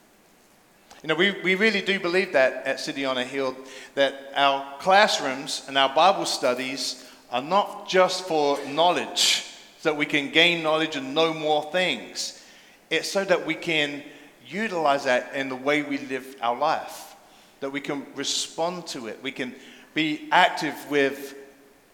You 1.03 1.09
know, 1.09 1.15
we, 1.15 1.39
we 1.43 1.53
really 1.53 1.81
do 1.81 1.99
believe 1.99 2.33
that 2.33 2.65
at 2.65 2.79
City 2.79 3.05
on 3.05 3.19
a 3.19 3.23
Hill, 3.23 3.55
that 3.93 4.31
our 4.35 4.79
classrooms 4.79 5.63
and 5.67 5.77
our 5.77 5.93
Bible 5.93 6.25
studies 6.25 7.06
are 7.31 7.41
not 7.41 7.87
just 7.87 8.27
for 8.27 8.63
knowledge, 8.65 9.43
so 9.79 9.89
that 9.91 9.97
we 9.97 10.05
can 10.05 10.31
gain 10.31 10.63
knowledge 10.63 10.95
and 10.95 11.13
know 11.13 11.33
more 11.33 11.63
things. 11.71 12.43
It's 12.89 13.11
so 13.11 13.25
that 13.25 13.45
we 13.45 13.55
can 13.55 14.03
utilize 14.47 15.03
that 15.03 15.33
in 15.33 15.49
the 15.49 15.55
way 15.55 15.83
we 15.83 15.97
live 15.97 16.35
our 16.41 16.57
life, 16.57 17.15
that 17.59 17.69
we 17.69 17.81
can 17.81 18.05
respond 18.15 18.87
to 18.87 19.07
it. 19.07 19.21
We 19.21 19.31
can 19.31 19.53
be 19.93 20.29
active 20.31 20.75
with 20.89 21.35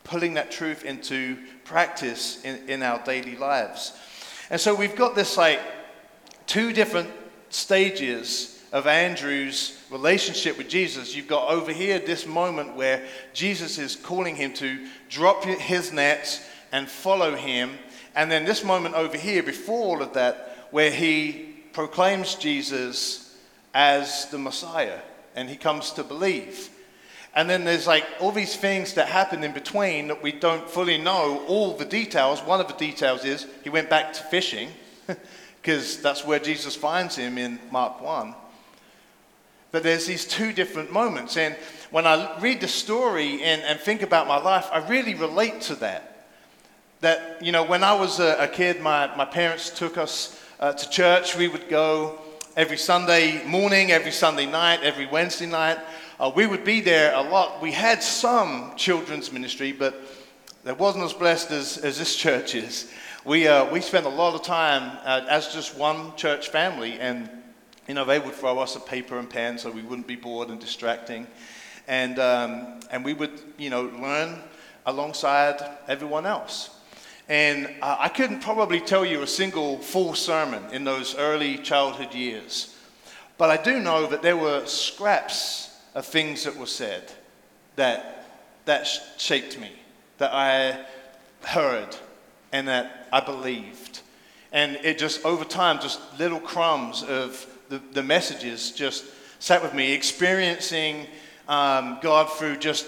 pulling 0.04 0.36
that 0.36 0.52
truth 0.52 0.84
into 0.84 1.38
practice 1.64 2.44
in, 2.44 2.70
in 2.70 2.84
our 2.84 3.04
daily 3.04 3.36
lives. 3.36 3.94
And 4.50 4.60
so 4.60 4.76
we've 4.76 4.96
got 4.96 5.16
this 5.16 5.38
like 5.38 5.62
two 6.46 6.74
different 6.74 7.10
stages 7.50 8.53
of 8.74 8.88
Andrew's 8.88 9.80
relationship 9.92 10.58
with 10.58 10.68
Jesus, 10.68 11.16
you've 11.16 11.28
got 11.28 11.50
over 11.50 11.72
here 11.72 12.00
this 12.00 12.26
moment 12.26 12.76
where 12.76 13.06
Jesus 13.32 13.78
is 13.78 13.96
calling 13.96 14.36
him 14.36 14.52
to 14.56 14.88
drop 15.10 15.44
his 15.44 15.94
nets 15.94 16.44
and 16.72 16.90
follow 16.90 17.36
him. 17.36 17.78
And 18.16 18.32
then 18.32 18.46
this 18.46 18.64
moment 18.64 18.96
over 18.96 19.16
here, 19.16 19.44
before 19.44 19.98
all 19.98 20.02
of 20.02 20.14
that, 20.14 20.68
where 20.72 20.90
he 20.90 21.54
proclaims 21.72 22.34
Jesus 22.34 23.38
as 23.76 24.28
the 24.32 24.40
Messiah 24.40 25.00
and 25.36 25.48
he 25.48 25.56
comes 25.56 25.92
to 25.92 26.04
believe. 26.04 26.70
And 27.36 27.48
then 27.48 27.66
there's 27.66 27.86
like 27.86 28.06
all 28.20 28.32
these 28.32 28.56
things 28.56 28.96
that 28.96 29.08
happen 29.08 29.44
in 29.44 29.54
between 29.54 30.08
that 30.08 30.24
we 30.24 30.32
don't 30.32 30.68
fully 30.68 30.98
know 30.98 31.44
all 31.48 31.78
the 31.78 31.86
details. 31.86 32.42
One 32.42 32.60
of 32.60 32.68
the 32.68 32.74
details 32.74 33.24
is 33.24 33.46
he 33.64 33.70
went 33.70 33.92
back 33.92 34.14
to 34.14 34.24
fishing 34.24 34.70
because 35.62 36.02
that's 36.02 36.26
where 36.26 36.40
Jesus 36.40 36.76
finds 36.76 37.16
him 37.16 37.38
in 37.38 37.60
Mark 37.70 38.02
1. 38.02 38.34
But 39.74 39.82
there's 39.82 40.06
these 40.06 40.26
two 40.26 40.54
different 40.54 40.92
moments. 40.92 41.36
And 41.36 41.56
when 41.90 42.06
I 42.06 42.40
read 42.40 42.62
the 42.62 42.68
story 42.68 43.42
and, 43.42 43.60
and 43.64 43.80
think 43.80 44.04
about 44.04 44.28
my 44.28 44.38
life, 44.38 44.70
I 44.72 44.88
really 44.88 45.16
relate 45.16 45.62
to 45.62 45.76
that. 45.78 46.28
That, 47.02 47.42
you 47.42 47.52
know, 47.52 47.64
when 47.64 47.84
I 47.84 47.96
was 47.96 48.20
a, 48.20 48.36
a 48.40 48.48
kid, 48.48 48.82
my, 48.82 49.14
my 49.16 49.26
parents 49.26 49.72
took 49.72 49.98
us 49.98 50.40
uh, 50.60 50.74
to 50.74 50.90
church. 50.92 51.36
We 51.36 51.48
would 51.48 51.70
go 51.70 52.20
every 52.56 52.78
Sunday 52.78 53.44
morning, 53.48 53.92
every 53.92 54.12
Sunday 54.12 54.46
night, 54.46 54.82
every 54.84 55.08
Wednesday 55.08 55.48
night. 55.48 55.80
Uh, 56.20 56.32
we 56.36 56.46
would 56.46 56.64
be 56.64 56.80
there 56.80 57.12
a 57.16 57.22
lot. 57.24 57.60
We 57.60 57.72
had 57.72 58.04
some 58.04 58.74
children's 58.76 59.32
ministry, 59.32 59.72
but 59.72 60.00
that 60.66 60.78
wasn't 60.78 61.06
as 61.06 61.14
blessed 61.14 61.50
as, 61.50 61.80
as 61.80 61.98
this 61.98 62.16
church 62.16 62.54
is. 62.54 62.92
We, 63.26 63.48
uh, 63.48 63.72
we 63.72 63.82
spent 63.82 64.06
a 64.06 64.10
lot 64.10 64.36
of 64.36 64.44
time 64.44 65.00
uh, 65.04 65.26
as 65.28 65.48
just 65.48 65.76
one 65.76 66.16
church 66.16 66.50
family, 66.50 67.00
and 67.00 67.28
you 67.88 67.94
know, 67.94 68.06
they 68.06 68.20
would 68.20 68.34
throw 68.34 68.60
us 68.60 68.76
a 68.76 68.80
paper 68.80 69.18
and 69.18 69.30
pen 69.30 69.58
so 69.58 69.70
we 69.70 69.82
wouldn't 69.82 70.08
be 70.08 70.16
bored 70.16 70.50
and 70.50 70.60
distracting. 70.60 71.28
And, 71.88 72.18
um, 72.20 72.80
and 72.92 73.04
we 73.04 73.14
would, 73.14 73.42
you 73.58 73.70
know, 73.70 73.84
learn 73.84 74.40
alongside 74.86 75.62
everyone 75.88 76.26
else. 76.26 76.70
And 77.30 77.68
uh, 77.82 77.98
I 78.00 78.10
couldn't 78.10 78.42
probably 78.42 78.80
tell 78.80 79.06
you 79.06 79.22
a 79.22 79.28
single 79.28 79.78
full 79.78 80.14
sermon 80.14 80.64
in 80.72 80.84
those 80.84 81.16
early 81.16 81.58
childhood 81.58 82.14
years. 82.14 82.76
But 83.38 83.50
I 83.50 83.62
do 83.62 83.80
know 83.80 84.08
that 84.08 84.22
there 84.22 84.38
were 84.38 84.66
scraps 84.66 85.78
of 85.96 86.06
things 86.06 86.44
that 86.44 86.56
were 86.56 86.66
said 86.66 87.12
that, 87.76 88.26
that 88.66 88.88
shaped 89.18 89.60
me, 89.60 89.72
that 90.18 90.32
I 90.34 90.86
heard, 91.46 91.96
and 92.52 92.68
that 92.68 93.08
I 93.12 93.20
believed. 93.20 94.02
And 94.52 94.76
it 94.84 94.98
just, 95.00 95.26
over 95.26 95.44
time, 95.44 95.80
just 95.80 96.00
little 96.20 96.40
crumbs 96.40 97.04
of 97.04 97.48
the, 97.74 97.82
the 97.94 98.04
messages 98.04 98.72
just 98.72 99.04
sat 99.40 99.64
with 99.64 99.74
me, 99.74 99.94
experiencing 99.94 101.08
um, 101.48 101.98
God 102.04 102.32
through 102.32 102.58
just 102.58 102.86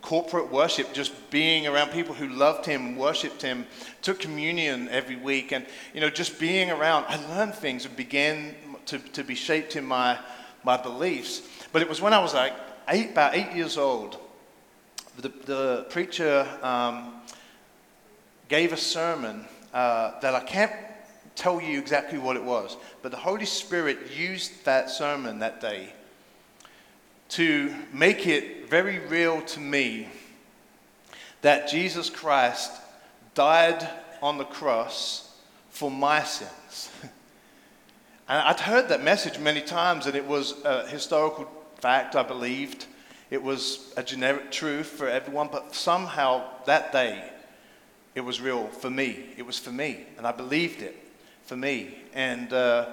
corporate 0.00 0.52
worship, 0.52 0.92
just 0.92 1.12
being 1.30 1.66
around 1.66 1.90
people 1.90 2.14
who 2.14 2.28
loved 2.28 2.64
Him, 2.64 2.96
worshipped 2.96 3.42
Him, 3.42 3.66
took 4.00 4.20
communion 4.20 4.88
every 4.90 5.16
week, 5.16 5.50
and 5.50 5.66
you 5.92 6.00
know, 6.00 6.08
just 6.08 6.38
being 6.38 6.70
around, 6.70 7.04
I 7.08 7.16
learned 7.34 7.52
things 7.52 7.84
and 7.84 7.96
began 7.96 8.54
to, 8.86 9.00
to 9.00 9.24
be 9.24 9.34
shaped 9.34 9.74
in 9.74 9.84
my 9.84 10.18
my 10.62 10.76
beliefs. 10.76 11.42
But 11.72 11.82
it 11.82 11.88
was 11.88 12.00
when 12.00 12.12
I 12.12 12.20
was 12.20 12.32
like 12.32 12.52
eight, 12.88 13.10
about 13.10 13.34
eight 13.34 13.52
years 13.56 13.76
old, 13.76 14.18
the, 15.18 15.30
the 15.46 15.86
preacher 15.90 16.46
um, 16.62 17.14
gave 18.48 18.72
a 18.72 18.76
sermon 18.76 19.46
uh, 19.74 20.20
that 20.20 20.36
I 20.36 20.40
can't 20.40 20.72
tell 21.38 21.60
you 21.60 21.78
exactly 21.78 22.18
what 22.18 22.36
it 22.36 22.42
was, 22.42 22.76
but 23.00 23.12
the 23.12 23.16
Holy 23.16 23.46
Spirit 23.46 24.10
used 24.16 24.64
that 24.64 24.90
sermon 24.90 25.38
that 25.38 25.60
day 25.60 25.92
to 27.30 27.72
make 27.92 28.26
it 28.26 28.68
very 28.68 28.98
real 28.98 29.40
to 29.42 29.60
me 29.60 30.08
that 31.42 31.68
Jesus 31.68 32.10
Christ 32.10 32.72
died 33.34 33.88
on 34.20 34.36
the 34.36 34.44
cross 34.44 35.32
for 35.70 35.90
my 35.90 36.24
sins. 36.24 36.90
and 37.02 37.12
I'd 38.28 38.58
heard 38.58 38.88
that 38.88 39.04
message 39.04 39.38
many 39.38 39.60
times, 39.60 40.06
and 40.06 40.16
it 40.16 40.26
was 40.26 40.54
a 40.64 40.88
historical 40.88 41.48
fact, 41.76 42.16
I 42.16 42.24
believed. 42.24 42.86
It 43.30 43.42
was 43.42 43.92
a 43.96 44.02
generic 44.02 44.50
truth 44.50 44.86
for 44.86 45.08
everyone, 45.08 45.50
but 45.52 45.74
somehow 45.74 46.48
that 46.64 46.90
day 46.90 47.30
it 48.16 48.22
was 48.22 48.40
real 48.40 48.66
for 48.66 48.90
me. 48.90 49.26
It 49.36 49.46
was 49.46 49.58
for 49.58 49.70
me, 49.70 50.06
and 50.16 50.26
I 50.26 50.32
believed 50.32 50.82
it 50.82 51.04
for 51.48 51.56
me. 51.56 51.94
And 52.12 52.52
uh, 52.52 52.86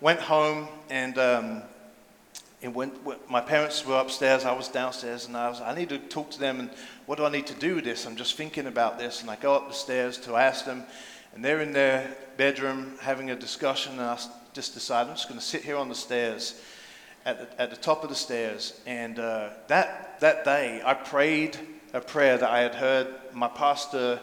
went 0.00 0.20
home 0.20 0.68
and 0.90 1.18
um, 1.18 1.62
and 2.62 2.76
my 3.28 3.40
parents 3.40 3.84
were 3.84 3.98
upstairs, 3.98 4.44
I 4.44 4.52
was 4.52 4.68
downstairs, 4.68 5.26
and 5.26 5.36
I 5.36 5.48
was, 5.48 5.60
I 5.60 5.74
need 5.74 5.88
to 5.88 5.98
talk 5.98 6.30
to 6.30 6.38
them, 6.38 6.60
and 6.60 6.70
what 7.06 7.18
do 7.18 7.24
I 7.24 7.28
need 7.28 7.48
to 7.48 7.54
do 7.54 7.74
with 7.74 7.82
this? 7.82 8.06
I'm 8.06 8.14
just 8.14 8.36
thinking 8.36 8.68
about 8.68 9.00
this, 9.00 9.20
and 9.20 9.28
I 9.28 9.34
go 9.34 9.52
up 9.52 9.66
the 9.66 9.74
stairs 9.74 10.16
to 10.18 10.36
ask 10.36 10.64
them, 10.64 10.84
and 11.34 11.44
they're 11.44 11.60
in 11.60 11.72
their 11.72 12.16
bedroom 12.36 12.92
having 13.00 13.32
a 13.32 13.34
discussion, 13.34 13.94
and 13.94 14.02
I 14.02 14.16
just 14.54 14.74
decided 14.74 15.10
I'm 15.10 15.16
just 15.16 15.28
going 15.28 15.40
to 15.40 15.44
sit 15.44 15.64
here 15.64 15.76
on 15.76 15.88
the 15.88 15.94
stairs, 15.96 16.62
at 17.26 17.40
the, 17.40 17.60
at 17.60 17.70
the 17.70 17.76
top 17.76 18.04
of 18.04 18.10
the 18.10 18.14
stairs, 18.14 18.80
and 18.86 19.18
uh, 19.18 19.48
that, 19.66 20.20
that 20.20 20.44
day 20.44 20.80
I 20.84 20.94
prayed 20.94 21.58
a 21.92 22.00
prayer 22.00 22.38
that 22.38 22.48
I 22.48 22.60
had 22.60 22.76
heard 22.76 23.08
my 23.32 23.48
pastor 23.48 24.20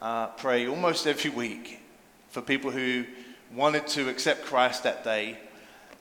uh, 0.00 0.28
pray 0.28 0.68
almost 0.68 1.08
every 1.08 1.30
week 1.30 1.80
for 2.28 2.40
people 2.40 2.70
who 2.70 3.04
wanted 3.54 3.86
to 3.88 4.08
accept 4.08 4.44
Christ 4.44 4.84
that 4.84 5.04
day 5.04 5.38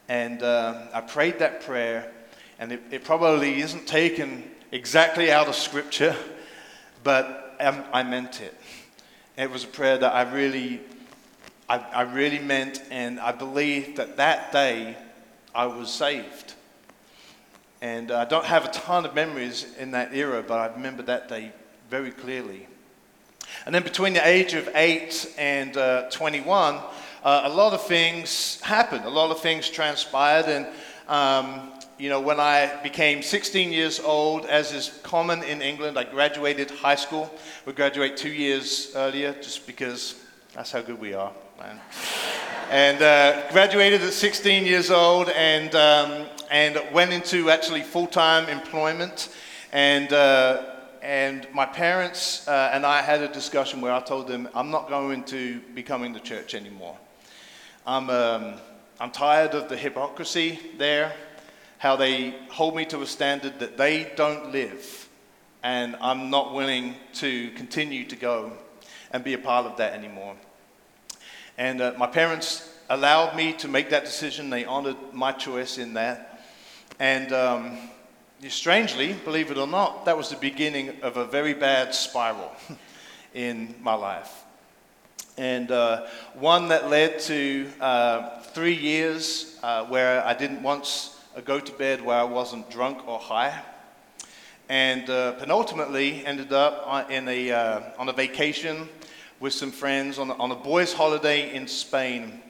and 0.09 0.41
uh, 0.41 0.87
I 0.91 1.01
prayed 1.01 1.37
that 1.37 1.61
prayer, 1.61 2.11
and 2.57 2.71
it, 2.71 2.81
it, 2.89 3.03
probably 3.03 3.61
isn't 3.61 3.85
taken 3.85 4.43
exactly 4.71 5.31
out 5.31 5.47
of 5.47 5.53
Scripture, 5.53 6.15
but 7.03 7.55
I, 7.59 7.83
I 7.93 8.03
meant 8.03 8.41
it. 8.41 8.59
It 9.37 9.51
was 9.51 9.63
a 9.63 9.67
prayer 9.67 9.99
that 9.99 10.11
I 10.11 10.23
really, 10.33 10.81
I, 11.69 11.77
I 11.77 12.01
really 12.01 12.39
meant, 12.39 12.81
and 12.89 13.19
I 13.19 13.31
believe 13.31 13.97
that 13.97 14.17
that 14.17 14.51
day 14.51 14.97
I 15.53 15.67
was 15.67 15.93
saved. 15.93 16.55
And 17.79 18.11
I 18.11 18.25
don't 18.25 18.45
have 18.45 18.65
a 18.65 18.69
ton 18.69 19.05
of 19.05 19.13
memories 19.13 19.67
in 19.77 19.91
that 19.91 20.13
era, 20.15 20.43
but 20.45 20.57
I 20.57 20.73
remember 20.73 21.03
that 21.03 21.29
day 21.29 21.51
very 21.91 22.11
clearly. 22.11 22.67
And 23.67 23.75
then 23.75 23.83
between 23.83 24.13
the 24.13 24.27
age 24.27 24.55
of 24.55 24.67
8 24.73 25.35
and 25.37 25.77
uh, 25.77 26.09
21, 26.09 26.79
uh, 27.23 27.41
a 27.45 27.49
lot 27.49 27.73
of 27.73 27.81
things 27.85 28.59
happened, 28.61 29.05
a 29.05 29.09
lot 29.09 29.31
of 29.31 29.39
things 29.41 29.69
transpired, 29.69 30.45
and 30.45 30.67
um, 31.07 31.71
you 31.99 32.07
know, 32.09 32.21
when 32.21 32.39
I 32.39 32.81
became 32.81 33.21
16 33.21 33.73
years 33.73 33.99
old, 33.99 34.45
as 34.45 34.71
is 34.71 34.99
common 35.03 35.43
in 35.43 35.61
England, 35.61 35.99
I 35.99 36.05
graduated 36.05 36.71
high 36.71 36.95
school. 36.95 37.29
We 37.65 37.73
graduate 37.73 38.15
two 38.15 38.31
years 38.31 38.93
earlier 38.95 39.33
just 39.33 39.67
because 39.67 40.15
that's 40.55 40.71
how 40.71 40.81
good 40.81 40.99
we 40.99 41.13
are, 41.13 41.33
man. 41.59 41.79
and 42.69 43.01
uh, 43.01 43.51
graduated 43.51 44.01
at 44.01 44.13
16 44.13 44.65
years 44.65 44.91
old 44.91 45.27
and, 45.29 45.75
um, 45.75 46.25
and 46.49 46.81
went 46.93 47.11
into 47.11 47.49
actually 47.49 47.81
full 47.81 48.07
time 48.07 48.47
employment. 48.47 49.35
And, 49.73 50.13
uh, 50.13 50.63
and 51.01 51.47
my 51.53 51.65
parents 51.65 52.47
uh, 52.47 52.71
and 52.71 52.85
I 52.85 53.01
had 53.01 53.21
a 53.21 53.27
discussion 53.27 53.81
where 53.81 53.91
I 53.91 53.99
told 53.99 54.29
them, 54.29 54.47
I'm 54.55 54.71
not 54.71 54.87
going 54.87 55.25
to 55.25 55.59
be 55.73 55.83
coming 55.83 56.13
to 56.13 56.21
church 56.21 56.55
anymore. 56.55 56.97
I'm, 57.85 58.09
um, 58.09 58.53
I'm 58.99 59.11
tired 59.11 59.55
of 59.55 59.69
the 59.69 59.77
hypocrisy 59.77 60.59
there, 60.77 61.13
how 61.77 61.95
they 61.95 62.35
hold 62.49 62.75
me 62.75 62.85
to 62.85 63.01
a 63.01 63.05
standard 63.05 63.59
that 63.59 63.77
they 63.77 64.11
don't 64.15 64.51
live, 64.51 65.07
and 65.63 65.95
I'm 66.01 66.29
not 66.29 66.53
willing 66.53 66.95
to 67.15 67.51
continue 67.51 68.05
to 68.05 68.15
go 68.15 68.51
and 69.11 69.23
be 69.23 69.33
a 69.33 69.37
part 69.37 69.65
of 69.65 69.77
that 69.77 69.93
anymore. 69.93 70.35
And 71.57 71.81
uh, 71.81 71.93
my 71.97 72.07
parents 72.07 72.69
allowed 72.89 73.35
me 73.35 73.53
to 73.53 73.67
make 73.67 73.89
that 73.91 74.03
decision. 74.03 74.49
They 74.49 74.65
honored 74.65 74.97
my 75.13 75.31
choice 75.31 75.77
in 75.77 75.93
that. 75.93 76.43
And 76.99 77.31
um, 77.31 77.77
strangely, 78.49 79.13
believe 79.13 79.51
it 79.51 79.57
or 79.57 79.67
not, 79.67 80.05
that 80.05 80.17
was 80.17 80.29
the 80.29 80.37
beginning 80.37 81.01
of 81.01 81.17
a 81.17 81.25
very 81.25 81.53
bad 81.53 81.95
spiral 81.95 82.51
in 83.33 83.75
my 83.81 83.93
life 83.93 84.43
and 85.39 85.71
uh, 85.71 86.05
one 86.33 86.67
that 86.67 86.89
led 86.89 87.17
to 87.17 87.65
uh, 87.79 88.41
three 88.41 88.75
years 88.75 89.57
uh, 89.63 89.85
where 89.85 90.21
I 90.25 90.33
didn't 90.33 90.61
once 90.61 91.17
uh, 91.33 91.39
go 91.39 91.61
to 91.61 91.71
bed 91.71 92.03
where 92.03 92.17
I 92.17 92.23
wasn't 92.23 92.69
drunk 92.69 93.07
or 93.07 93.19
high, 93.19 93.57
and 94.67 95.09
uh, 95.09 95.31
penultimately 95.33 96.25
ended 96.25 96.51
up 96.51 96.83
on, 96.85 97.09
in 97.09 97.29
a, 97.29 97.51
uh, 97.51 97.81
on 97.97 98.09
a 98.09 98.13
vacation 98.13 98.89
with 99.39 99.53
some 99.53 99.71
friends 99.71 100.19
on 100.19 100.29
on 100.31 100.51
a 100.51 100.55
boys' 100.55 100.91
holiday 100.91 101.55
in 101.55 101.69
Spain, 101.69 102.41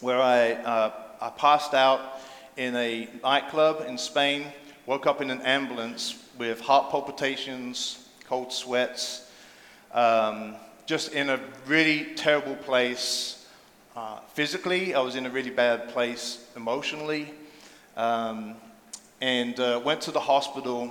where 0.00 0.22
I, 0.22 0.92
I 1.20 1.30
passed 1.30 1.74
out 1.74 2.20
in 2.56 2.76
a 2.76 3.08
nightclub 3.24 3.84
in 3.88 3.98
Spain, 3.98 4.46
woke 4.86 5.08
up 5.08 5.20
in 5.20 5.28
an 5.28 5.42
ambulance 5.42 6.22
with 6.38 6.60
heart 6.60 6.90
palpitations, 6.90 8.08
cold 8.28 8.52
sweats. 8.52 9.28
Um, 9.92 10.54
just 10.86 11.12
in 11.12 11.30
a 11.30 11.40
really 11.66 12.14
terrible 12.16 12.56
place 12.56 13.46
uh, 13.96 14.20
physically. 14.34 14.94
I 14.94 15.00
was 15.00 15.16
in 15.16 15.26
a 15.26 15.30
really 15.30 15.50
bad 15.50 15.88
place 15.88 16.46
emotionally. 16.56 17.32
Um, 17.96 18.56
and 19.22 19.58
uh, 19.60 19.80
went 19.84 20.00
to 20.00 20.10
the 20.10 20.20
hospital 20.20 20.90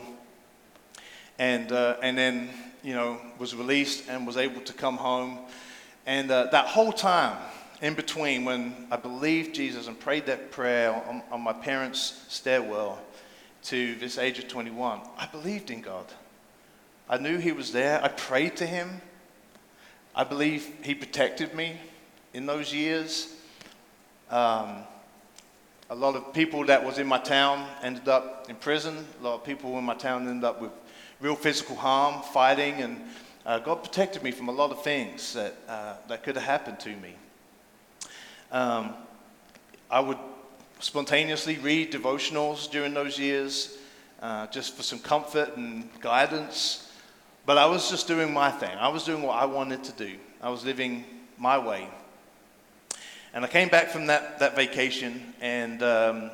and, 1.38 1.70
uh, 1.74 1.98
and 2.02 2.18
then, 2.18 2.50
you 2.82 2.94
know, 2.94 3.20
was 3.38 3.54
released 3.54 4.08
and 4.08 4.26
was 4.26 4.38
able 4.38 4.62
to 4.62 4.74
come 4.74 4.96
home. 4.96 5.40
And 6.06 6.32
uh, 6.32 6.46
that 6.52 6.68
whole 6.68 6.94
time 6.94 7.38
in 7.82 7.94
between, 7.94 8.46
when 8.46 8.88
I 8.90 8.96
believed 8.96 9.54
Jesus 9.54 9.88
and 9.88 10.00
prayed 10.00 10.28
that 10.28 10.50
prayer 10.50 10.94
on, 11.10 11.22
on 11.30 11.42
my 11.42 11.52
parents' 11.52 12.24
stairwell 12.30 13.02
to 13.64 13.96
this 13.96 14.18
age 14.18 14.40
of 14.40 14.48
21, 14.48 15.02
I 15.18 15.26
believed 15.26 15.70
in 15.70 15.82
God. 15.82 16.06
I 17.10 17.18
knew 17.18 17.38
He 17.38 17.52
was 17.52 17.74
there. 17.74 18.02
I 18.02 18.08
prayed 18.08 18.56
to 18.58 18.66
Him. 18.66 19.02
I 20.15 20.24
believe 20.24 20.69
He 20.84 20.93
protected 20.93 21.54
me 21.54 21.80
in 22.34 22.45
those 22.45 22.74
years. 22.74 23.36
Um, 24.30 24.78
a 25.89 25.95
lot 25.95 26.15
of 26.15 26.34
people 26.34 26.65
that 26.65 26.86
was 26.86 26.97
in 27.00 27.08
my 27.08 27.17
town 27.17 27.67
ended 27.84 28.08
up 28.08 28.50
in 28.50 28.56
prison. 28.56 29.06
A 29.19 29.24
lot 29.24 29.36
of 29.36 29.43
people 29.43 29.78
in 29.78 29.84
my 29.84 29.95
town 29.95 30.28
ended 30.28 30.43
up 30.43 30.62
with 30.62 30.71
real 31.19 31.36
physical 31.36 31.76
harm, 31.76 32.21
fighting, 32.34 32.76
and 32.76 33.02
uh, 33.45 33.60
God 33.60 33.84
protected 33.84 34.24
me 34.24 34.32
from 34.32 34.50
a 34.50 34.52
lot 34.52 34.71
of 34.71 34.84
things 34.84 35.34
that, 35.34 35.56
uh, 35.67 35.95
that 36.08 36.24
could 36.24 36.36
have 36.36 36.45
happened 36.45 36.80
to 36.82 36.95
me. 36.95 37.15
Um, 38.52 38.93
I 39.89 40.00
would 40.00 40.17
spontaneously 40.80 41.58
read 41.58 41.91
devotionals 41.91 42.69
during 42.69 42.93
those 42.93 43.19
years 43.19 43.78
uh, 44.21 44.47
just 44.47 44.76
for 44.76 44.84
some 44.84 45.00
comfort 45.00 45.58
and 45.58 45.89
guidance. 46.00 46.91
But 47.46 47.58
I 47.58 47.66
was 47.66 47.90
just 47.90 48.08
doing 48.08 48.34
my 48.34 48.52
thing. 48.52 48.78
I 48.78 48.90
was 48.90 49.04
doing 49.04 49.24
what 49.24 49.42
I 49.42 49.46
wanted 49.46 49.84
to 49.86 49.92
do. 49.94 50.16
I 50.42 50.50
was 50.50 50.64
living 50.64 51.04
my 51.38 51.58
way. 51.58 51.88
And 53.34 53.44
I 53.44 53.48
came 53.48 53.70
back 53.70 53.90
from 53.90 54.08
that, 54.08 54.40
that 54.40 54.56
vacation, 54.56 55.34
and 55.42 55.82
um, 55.82 56.32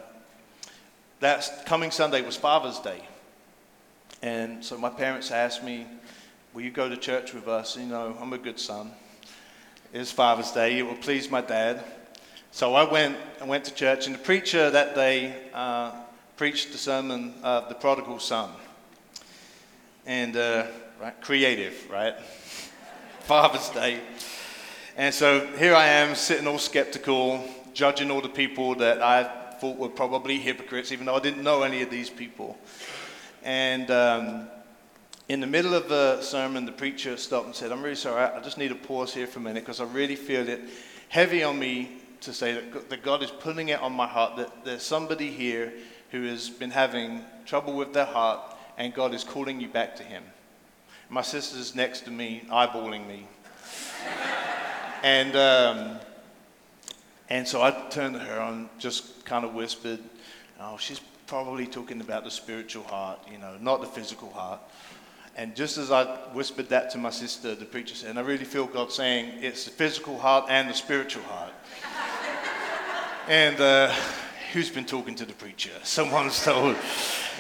that 1.20 1.64
coming 1.66 1.92
Sunday 1.92 2.22
was 2.22 2.36
Father's 2.36 2.80
Day. 2.80 3.02
And 4.22 4.66
so 4.66 4.78
my 4.78 4.90
parents 4.90 5.32
asked 5.32 5.64
me, 5.64 5.86
Will 6.54 6.64
you 6.64 6.72
go 6.72 6.90
to 6.90 6.98
church 6.98 7.34
with 7.34 7.48
us? 7.48 7.78
You 7.78 7.86
know, 7.86 8.18
I'm 8.20 8.34
a 8.34 8.38
good 8.38 8.60
son. 8.60 8.92
It's 9.94 10.12
Father's 10.12 10.52
Day. 10.52 10.80
It 10.80 10.82
will 10.82 10.96
please 10.96 11.30
my 11.30 11.42
dad. 11.42 11.84
So 12.52 12.74
I 12.74 12.92
went, 12.92 13.16
I 13.40 13.46
went 13.46 13.64
to 13.66 13.74
church, 13.74 14.08
and 14.08 14.16
the 14.16 14.20
preacher 14.20 14.72
that 14.72 14.96
day 14.96 15.36
uh, 15.54 15.92
preached 16.36 16.72
the 16.72 16.78
sermon 16.78 17.36
of 17.44 17.70
the 17.70 17.76
prodigal 17.76 18.20
son. 18.20 18.50
And, 20.06 20.36
uh, 20.36 20.66
right, 21.00 21.22
creative, 21.22 21.90
right? 21.90 22.16
Father's 23.22 23.70
Day. 23.70 24.00
And 24.96 25.14
so 25.14 25.46
here 25.58 25.76
I 25.76 25.88
am, 25.88 26.16
sitting 26.16 26.48
all 26.48 26.58
skeptical, 26.58 27.44
judging 27.74 28.10
all 28.10 28.22
the 28.22 28.30
people 28.30 28.76
that 28.76 29.02
I 29.02 29.24
thought 29.60 29.78
were 29.78 29.90
probably 29.90 30.38
hypocrites, 30.38 30.92
even 30.92 31.06
though 31.06 31.16
I 31.16 31.20
didn't 31.20 31.44
know 31.44 31.64
any 31.64 31.82
of 31.82 31.90
these 31.90 32.10
people. 32.10 32.58
And 33.44 33.92
um, 33.92 34.48
in 35.30 35.40
the 35.40 35.48
middle 35.48 35.74
of 35.74 35.90
the 35.90 36.22
sermon, 36.22 36.66
the 36.66 36.72
preacher 36.72 37.18
stopped 37.18 37.46
and 37.46 37.56
said, 37.56 37.72
I'm 37.72 37.84
really 37.84 37.96
sorry, 37.96 38.24
I 38.24 38.42
just 38.42 38.58
need 38.58 38.70
to 38.70 38.76
pause 38.76 39.14
here 39.14 39.28
for 39.28 39.40
a 39.40 39.42
minute 39.42 39.64
because 39.64 39.82
I 39.82 39.86
really 39.86 40.16
feel 40.16 40.48
it 40.48 40.62
heavy 41.10 41.44
on 41.44 41.60
me 41.60 41.92
to 42.22 42.34
say 42.34 42.54
that, 42.54 42.90
that 42.90 43.04
God 43.04 43.22
is 43.22 43.30
putting 43.30 43.70
it 43.70 43.80
on 43.80 43.94
my 43.94 44.08
heart 44.08 44.38
that 44.38 44.66
there's 44.66 44.84
somebody 44.84 45.30
here 45.30 45.74
who 46.12 46.24
has 46.24 46.50
been 46.50 46.72
having 46.72 47.22
trouble 47.46 47.74
with 47.74 47.94
their 47.94 48.06
heart 48.06 48.56
and 48.78 48.94
God 48.94 49.14
is 49.14 49.24
calling 49.24 49.60
you 49.60 49.68
back 49.68 49.96
to 49.98 50.04
Him. 50.04 50.24
My 51.10 51.22
sister's 51.22 51.74
next 51.74 52.02
to 52.02 52.12
me, 52.12 52.44
eyeballing 52.50 53.08
me. 53.08 53.28
And, 55.04 55.36
um, 55.36 56.00
and 57.30 57.48
so 57.48 57.62
I 57.62 57.72
turned 57.90 58.16
to 58.16 58.20
her 58.20 58.40
and 58.42 58.68
just 58.78 59.24
kind 59.26 59.46
of 59.46 59.54
whispered, 59.54 60.00
Oh, 60.60 60.76
she's 60.78 61.00
probably 61.28 61.68
talking 61.68 62.02
about 62.02 62.24
the 62.24 62.32
spiritual 62.32 62.84
heart, 62.84 63.20
you 63.32 63.38
know, 63.38 63.56
not 63.62 63.80
the 63.80 63.88
physical 63.88 64.32
heart. 64.32 64.60
And 65.38 65.56
just 65.56 65.78
as 65.78 65.92
I 65.92 66.04
whispered 66.34 66.68
that 66.70 66.90
to 66.92 66.98
my 66.98 67.12
sister, 67.12 67.54
the 67.54 67.66
preacher 67.66 67.94
said, 67.94 68.10
and 68.10 68.20
I 68.20 68.24
really 68.24 68.44
feel 68.44 68.66
God 68.66 68.92
saying 68.92 69.44
it's 69.44 69.66
the 69.66 69.72
physical 69.72 70.18
heart 70.18 70.48
and 70.50 70.68
the 70.68 70.74
spiritual 70.74 71.24
heart. 71.24 71.54
and 73.30 73.62
uh, 73.62 73.94
who's 74.52 74.72
been 74.72 74.86
talking 74.86 75.16
to 75.16 75.26
the 75.26 75.34
preacher? 75.34 75.72
Someone's 75.84 76.44
told. 76.44 76.76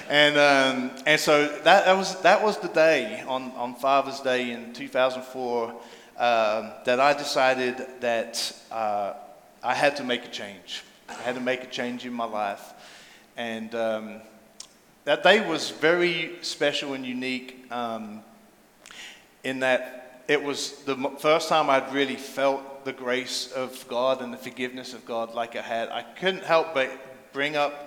And, 0.09 0.37
um, 0.37 0.91
and 1.05 1.19
so 1.19 1.47
that, 1.47 1.85
that, 1.85 1.97
was, 1.97 2.21
that 2.21 2.41
was 2.41 2.57
the 2.59 2.69
day 2.69 3.23
on, 3.27 3.51
on 3.51 3.75
Father's 3.75 4.21
Day 4.21 4.51
in 4.51 4.71
2004 4.71 5.69
um, 5.69 6.71
that 6.85 7.01
I 7.01 7.11
decided 7.11 7.85
that 7.99 8.55
uh, 8.71 9.13
I 9.61 9.73
had 9.73 9.97
to 9.97 10.05
make 10.05 10.23
a 10.23 10.29
change. 10.29 10.83
I 11.09 11.13
had 11.13 11.35
to 11.35 11.41
make 11.41 11.63
a 11.63 11.67
change 11.67 12.05
in 12.05 12.13
my 12.13 12.23
life. 12.23 12.73
And 13.35 13.75
um, 13.75 14.21
that 15.03 15.23
day 15.23 15.45
was 15.45 15.71
very 15.71 16.37
special 16.39 16.93
and 16.93 17.05
unique 17.05 17.65
um, 17.69 18.21
in 19.43 19.59
that 19.59 20.23
it 20.29 20.41
was 20.41 20.83
the 20.83 20.95
first 21.19 21.49
time 21.49 21.69
I'd 21.69 21.93
really 21.93 22.15
felt 22.15 22.85
the 22.85 22.93
grace 22.93 23.51
of 23.51 23.85
God 23.89 24.21
and 24.21 24.31
the 24.31 24.37
forgiveness 24.37 24.93
of 24.93 25.05
God 25.05 25.35
like 25.35 25.57
I 25.57 25.61
had. 25.61 25.89
I 25.89 26.03
couldn't 26.03 26.43
help 26.43 26.73
but 26.73 26.89
bring 27.33 27.57
up 27.57 27.86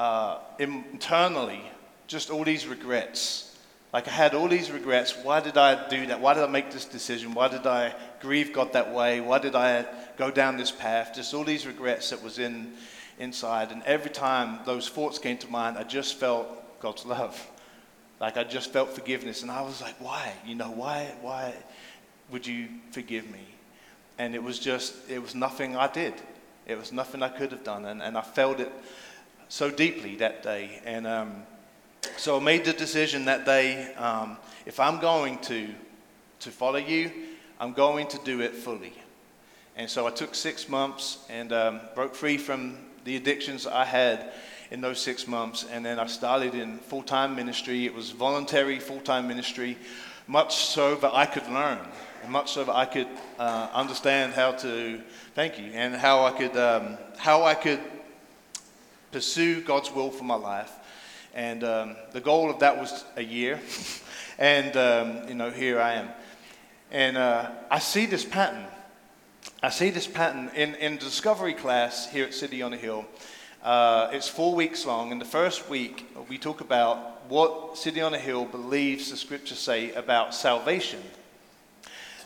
uh, 0.00 0.38
internally 0.58 1.62
just 2.08 2.30
all 2.30 2.42
these 2.42 2.66
regrets 2.66 3.50
like 3.92 4.06
I 4.06 4.12
had 4.12 4.34
all 4.34 4.46
these 4.46 4.70
regrets. 4.70 5.16
Why 5.16 5.40
did 5.40 5.56
I 5.56 5.88
do 5.88 6.06
that? 6.06 6.20
Why 6.20 6.34
did 6.34 6.44
I 6.44 6.46
make 6.46 6.70
this 6.70 6.84
decision? 6.84 7.34
Why 7.34 7.48
did 7.48 7.66
I 7.66 7.94
grieve 8.20 8.52
God 8.52 8.72
that 8.74 8.94
way? 8.94 9.20
Why 9.20 9.38
did 9.38 9.56
I 9.56 9.84
go 10.16 10.30
down 10.30 10.56
this 10.56 10.70
path? 10.70 11.12
Just 11.14 11.34
all 11.34 11.42
these 11.42 11.66
regrets 11.66 12.10
that 12.10 12.22
was 12.22 12.38
in 12.38 12.74
inside. 13.18 13.72
And 13.72 13.82
every 13.82 14.10
time 14.10 14.60
those 14.64 14.88
thoughts 14.88 15.18
came 15.18 15.38
to 15.38 15.50
mind, 15.50 15.76
I 15.76 15.82
just 15.82 16.20
felt 16.20 16.80
God's 16.80 17.04
love. 17.04 17.44
Like 18.20 18.36
I 18.36 18.44
just 18.44 18.72
felt 18.72 18.90
forgiveness. 18.90 19.42
And 19.42 19.50
I 19.50 19.62
was 19.62 19.80
like, 19.80 19.96
why? 20.00 20.32
You 20.46 20.54
know, 20.54 20.70
why 20.70 21.12
why 21.20 21.54
would 22.30 22.46
you 22.46 22.68
forgive 22.92 23.28
me? 23.28 23.44
And 24.18 24.36
it 24.36 24.42
was 24.42 24.60
just 24.60 24.94
it 25.10 25.20
was 25.20 25.34
nothing 25.34 25.76
I 25.76 25.88
did. 25.88 26.14
It 26.64 26.78
was 26.78 26.92
nothing 26.92 27.24
I 27.24 27.28
could 27.28 27.50
have 27.50 27.64
done. 27.64 27.86
And, 27.86 28.00
and 28.00 28.16
I 28.16 28.22
felt 28.22 28.60
it 28.60 28.70
so 29.50 29.68
deeply 29.68 30.14
that 30.16 30.42
day. 30.42 30.80
And 30.84 31.06
um, 31.06 31.42
so 32.16 32.38
I 32.38 32.40
made 32.40 32.64
the 32.64 32.72
decision 32.72 33.24
that 33.26 33.44
day 33.44 33.92
um, 33.94 34.38
if 34.64 34.78
I'm 34.78 35.00
going 35.00 35.38
to, 35.40 35.68
to 36.40 36.50
follow 36.50 36.78
you, 36.78 37.10
I'm 37.58 37.72
going 37.72 38.06
to 38.08 38.18
do 38.24 38.40
it 38.40 38.54
fully. 38.54 38.92
And 39.76 39.90
so 39.90 40.06
I 40.06 40.12
took 40.12 40.34
six 40.34 40.68
months 40.68 41.18
and 41.28 41.52
um, 41.52 41.80
broke 41.94 42.14
free 42.14 42.38
from 42.38 42.78
the 43.04 43.16
addictions 43.16 43.66
I 43.66 43.84
had 43.84 44.32
in 44.70 44.80
those 44.80 45.00
six 45.00 45.26
months. 45.26 45.66
And 45.70 45.84
then 45.84 45.98
I 45.98 46.06
started 46.06 46.54
in 46.54 46.78
full 46.78 47.02
time 47.02 47.34
ministry. 47.34 47.86
It 47.86 47.94
was 47.94 48.12
voluntary 48.12 48.78
full 48.78 49.00
time 49.00 49.26
ministry, 49.26 49.76
much 50.28 50.54
so 50.66 50.94
that 50.94 51.12
I 51.12 51.26
could 51.26 51.48
learn, 51.48 51.78
and 52.22 52.30
much 52.30 52.52
so 52.52 52.62
that 52.62 52.76
I 52.76 52.84
could 52.84 53.08
uh, 53.38 53.68
understand 53.72 54.32
how 54.32 54.52
to, 54.52 55.00
thank 55.34 55.58
you, 55.58 55.72
and 55.72 55.96
how 55.96 56.24
I 56.24 56.30
could, 56.30 56.56
um, 56.56 56.98
how 57.16 57.42
I 57.42 57.54
could 57.54 57.80
pursue 59.12 59.60
God's 59.60 59.90
will 59.90 60.10
for 60.10 60.24
my 60.24 60.34
life. 60.34 60.72
And 61.34 61.62
um, 61.64 61.96
the 62.12 62.20
goal 62.20 62.50
of 62.50 62.58
that 62.60 62.78
was 62.78 63.04
a 63.16 63.22
year. 63.22 63.60
and, 64.38 64.76
um, 64.76 65.28
you 65.28 65.34
know, 65.34 65.50
here 65.50 65.80
I 65.80 65.94
am. 65.94 66.08
And 66.90 67.16
uh, 67.16 67.50
I 67.70 67.78
see 67.78 68.06
this 68.06 68.24
pattern. 68.24 68.66
I 69.62 69.70
see 69.70 69.90
this 69.90 70.06
pattern 70.06 70.50
in, 70.54 70.74
in 70.76 70.96
discovery 70.96 71.54
class 71.54 72.10
here 72.10 72.24
at 72.24 72.34
City 72.34 72.62
on 72.62 72.72
a 72.72 72.76
Hill. 72.76 73.06
Uh, 73.62 74.08
it's 74.12 74.26
four 74.26 74.54
weeks 74.54 74.86
long. 74.86 75.12
In 75.12 75.18
the 75.18 75.24
first 75.24 75.68
week, 75.68 76.06
we 76.28 76.38
talk 76.38 76.60
about 76.60 77.28
what 77.28 77.76
City 77.76 78.00
on 78.00 78.14
a 78.14 78.18
Hill 78.18 78.46
believes 78.46 79.10
the 79.10 79.16
scriptures 79.16 79.58
say 79.58 79.92
about 79.92 80.34
salvation. 80.34 81.00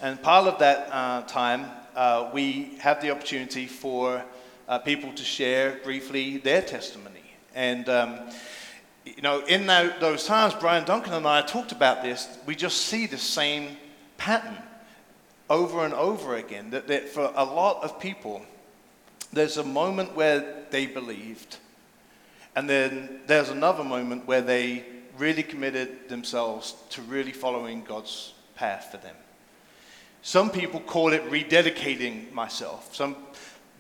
And 0.00 0.22
part 0.22 0.46
of 0.46 0.58
that 0.60 0.88
uh, 0.92 1.22
time, 1.22 1.66
uh, 1.94 2.30
we 2.32 2.76
have 2.78 3.02
the 3.02 3.10
opportunity 3.10 3.66
for 3.66 4.24
uh, 4.68 4.78
people 4.78 5.12
to 5.12 5.24
share 5.24 5.80
briefly 5.84 6.38
their 6.38 6.62
testimony. 6.62 7.22
And 7.54 7.88
um, 7.88 8.18
you 9.04 9.22
know, 9.22 9.44
in 9.46 9.66
those 9.66 10.24
times, 10.24 10.54
Brian 10.54 10.84
Duncan 10.84 11.12
and 11.12 11.26
I 11.26 11.42
talked 11.42 11.72
about 11.72 12.02
this. 12.02 12.26
We 12.46 12.56
just 12.56 12.82
see 12.82 13.06
the 13.06 13.18
same 13.18 13.76
pattern 14.16 14.56
over 15.50 15.84
and 15.84 15.92
over 15.92 16.36
again. 16.36 16.70
That, 16.70 16.88
that 16.88 17.08
for 17.08 17.30
a 17.34 17.44
lot 17.44 17.84
of 17.84 18.00
people, 18.00 18.42
there's 19.32 19.58
a 19.58 19.64
moment 19.64 20.16
where 20.16 20.64
they 20.70 20.86
believed, 20.86 21.58
and 22.56 22.68
then 22.68 23.20
there's 23.26 23.50
another 23.50 23.84
moment 23.84 24.26
where 24.26 24.40
they 24.40 24.84
really 25.18 25.42
committed 25.42 26.08
themselves 26.08 26.74
to 26.90 27.02
really 27.02 27.32
following 27.32 27.84
God's 27.84 28.32
path 28.54 28.88
for 28.90 28.96
them. 28.96 29.14
Some 30.22 30.50
people 30.50 30.80
call 30.80 31.12
it 31.12 31.30
rededicating 31.30 32.32
myself. 32.32 32.94
Some 32.94 33.16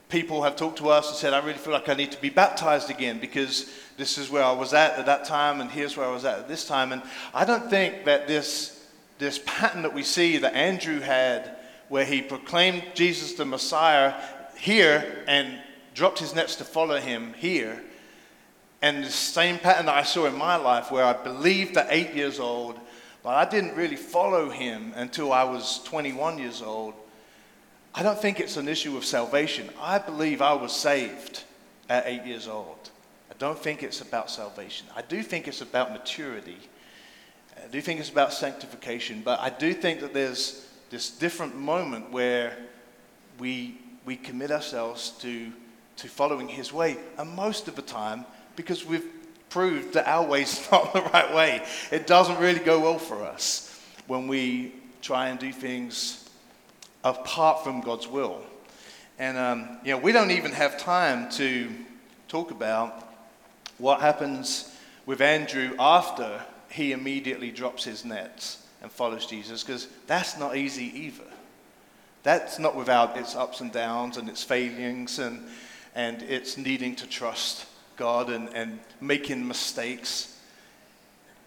people 0.08 0.42
have 0.42 0.56
talked 0.56 0.78
to 0.78 0.88
us 0.88 1.08
and 1.08 1.16
said, 1.16 1.32
I 1.32 1.38
really 1.44 1.58
feel 1.58 1.72
like 1.72 1.88
I 1.88 1.94
need 1.94 2.12
to 2.12 2.20
be 2.20 2.30
baptized 2.30 2.90
again 2.90 3.18
because 3.18 3.70
this 3.96 4.18
is 4.18 4.30
where 4.30 4.44
I 4.44 4.52
was 4.52 4.74
at 4.74 4.98
at 4.98 5.06
that 5.06 5.24
time 5.24 5.60
and 5.60 5.70
here's 5.70 5.96
where 5.96 6.06
I 6.06 6.12
was 6.12 6.24
at 6.24 6.40
at 6.40 6.48
this 6.48 6.66
time. 6.66 6.92
And 6.92 7.02
I 7.32 7.44
don't 7.44 7.70
think 7.70 8.04
that 8.04 8.26
this, 8.26 8.86
this 9.18 9.40
pattern 9.44 9.82
that 9.82 9.94
we 9.94 10.02
see 10.02 10.38
that 10.38 10.54
Andrew 10.54 11.00
had, 11.00 11.56
where 11.88 12.04
he 12.04 12.22
proclaimed 12.22 12.84
Jesus 12.94 13.34
the 13.34 13.44
Messiah 13.44 14.14
here 14.56 15.24
and 15.26 15.60
dropped 15.94 16.18
his 16.18 16.34
nets 16.34 16.56
to 16.56 16.64
follow 16.64 16.98
him 16.98 17.32
here, 17.34 17.82
and 18.82 19.02
the 19.02 19.10
same 19.10 19.58
pattern 19.58 19.86
that 19.86 19.94
I 19.94 20.02
saw 20.02 20.26
in 20.26 20.36
my 20.36 20.56
life 20.56 20.90
where 20.90 21.04
I 21.04 21.14
believed 21.14 21.76
at 21.76 21.86
eight 21.88 22.14
years 22.14 22.38
old, 22.38 22.78
but 23.22 23.30
I 23.30 23.48
didn't 23.48 23.76
really 23.76 23.96
follow 23.96 24.50
him 24.50 24.92
until 24.96 25.32
I 25.32 25.44
was 25.44 25.82
21 25.84 26.38
years 26.38 26.60
old. 26.60 26.94
I 27.94 28.02
don't 28.02 28.18
think 28.18 28.40
it's 28.40 28.56
an 28.56 28.68
issue 28.68 28.96
of 28.96 29.04
salvation. 29.04 29.70
I 29.80 29.98
believe 29.98 30.42
I 30.42 30.54
was 30.54 30.72
saved 30.72 31.44
at 31.88 32.06
eight 32.06 32.24
years 32.24 32.48
old. 32.48 32.90
I 33.30 33.34
don't 33.38 33.58
think 33.58 33.82
it's 33.82 34.00
about 34.00 34.30
salvation. 34.30 34.86
I 34.96 35.02
do 35.02 35.22
think 35.22 35.46
it's 35.46 35.60
about 35.60 35.92
maturity. 35.92 36.58
I 37.56 37.68
do 37.68 37.80
think 37.80 38.00
it's 38.00 38.10
about 38.10 38.32
sanctification. 38.32 39.22
But 39.24 39.40
I 39.40 39.50
do 39.50 39.72
think 39.72 40.00
that 40.00 40.12
there's 40.12 40.68
this 40.90 41.10
different 41.10 41.56
moment 41.56 42.10
where 42.10 42.56
we, 43.38 43.78
we 44.04 44.16
commit 44.16 44.50
ourselves 44.50 45.10
to 45.20 45.52
to 45.96 46.08
following 46.08 46.48
his 46.48 46.72
way. 46.72 46.96
And 47.18 47.30
most 47.30 47.68
of 47.68 47.76
the 47.76 47.82
time, 47.82 48.24
because 48.56 48.84
we've 48.84 49.06
proved 49.48 49.94
that 49.94 50.08
our 50.08 50.26
way's 50.26 50.68
not 50.72 50.92
the 50.92 51.02
right 51.02 51.32
way, 51.34 51.62
it 51.90 52.06
doesn't 52.06 52.38
really 52.38 52.60
go 52.60 52.80
well 52.80 52.98
for 52.98 53.22
us 53.22 53.80
when 54.06 54.26
we 54.26 54.74
try 55.02 55.28
and 55.28 55.38
do 55.38 55.52
things 55.52 56.23
apart 57.04 57.62
from 57.62 57.82
God's 57.82 58.08
will. 58.08 58.40
And, 59.18 59.38
um, 59.38 59.78
you 59.84 59.92
know, 59.92 59.98
we 59.98 60.10
don't 60.10 60.32
even 60.32 60.50
have 60.52 60.78
time 60.78 61.30
to 61.32 61.70
talk 62.26 62.50
about 62.50 63.06
what 63.78 64.00
happens 64.00 64.74
with 65.06 65.20
Andrew 65.20 65.74
after 65.78 66.42
he 66.70 66.92
immediately 66.92 67.50
drops 67.50 67.84
his 67.84 68.04
nets 68.04 68.66
and 68.82 68.90
follows 68.90 69.26
Jesus, 69.26 69.62
because 69.62 69.86
that's 70.06 70.38
not 70.38 70.56
easy 70.56 70.86
either. 70.98 71.24
That's 72.24 72.58
not 72.58 72.74
without 72.74 73.16
its 73.16 73.36
ups 73.36 73.60
and 73.60 73.70
downs 73.70 74.16
and 74.16 74.28
its 74.28 74.42
failings 74.42 75.18
and, 75.18 75.46
and 75.94 76.22
its 76.22 76.56
needing 76.56 76.96
to 76.96 77.06
trust 77.06 77.66
God 77.96 78.30
and, 78.30 78.48
and 78.54 78.80
making 79.00 79.46
mistakes. 79.46 80.40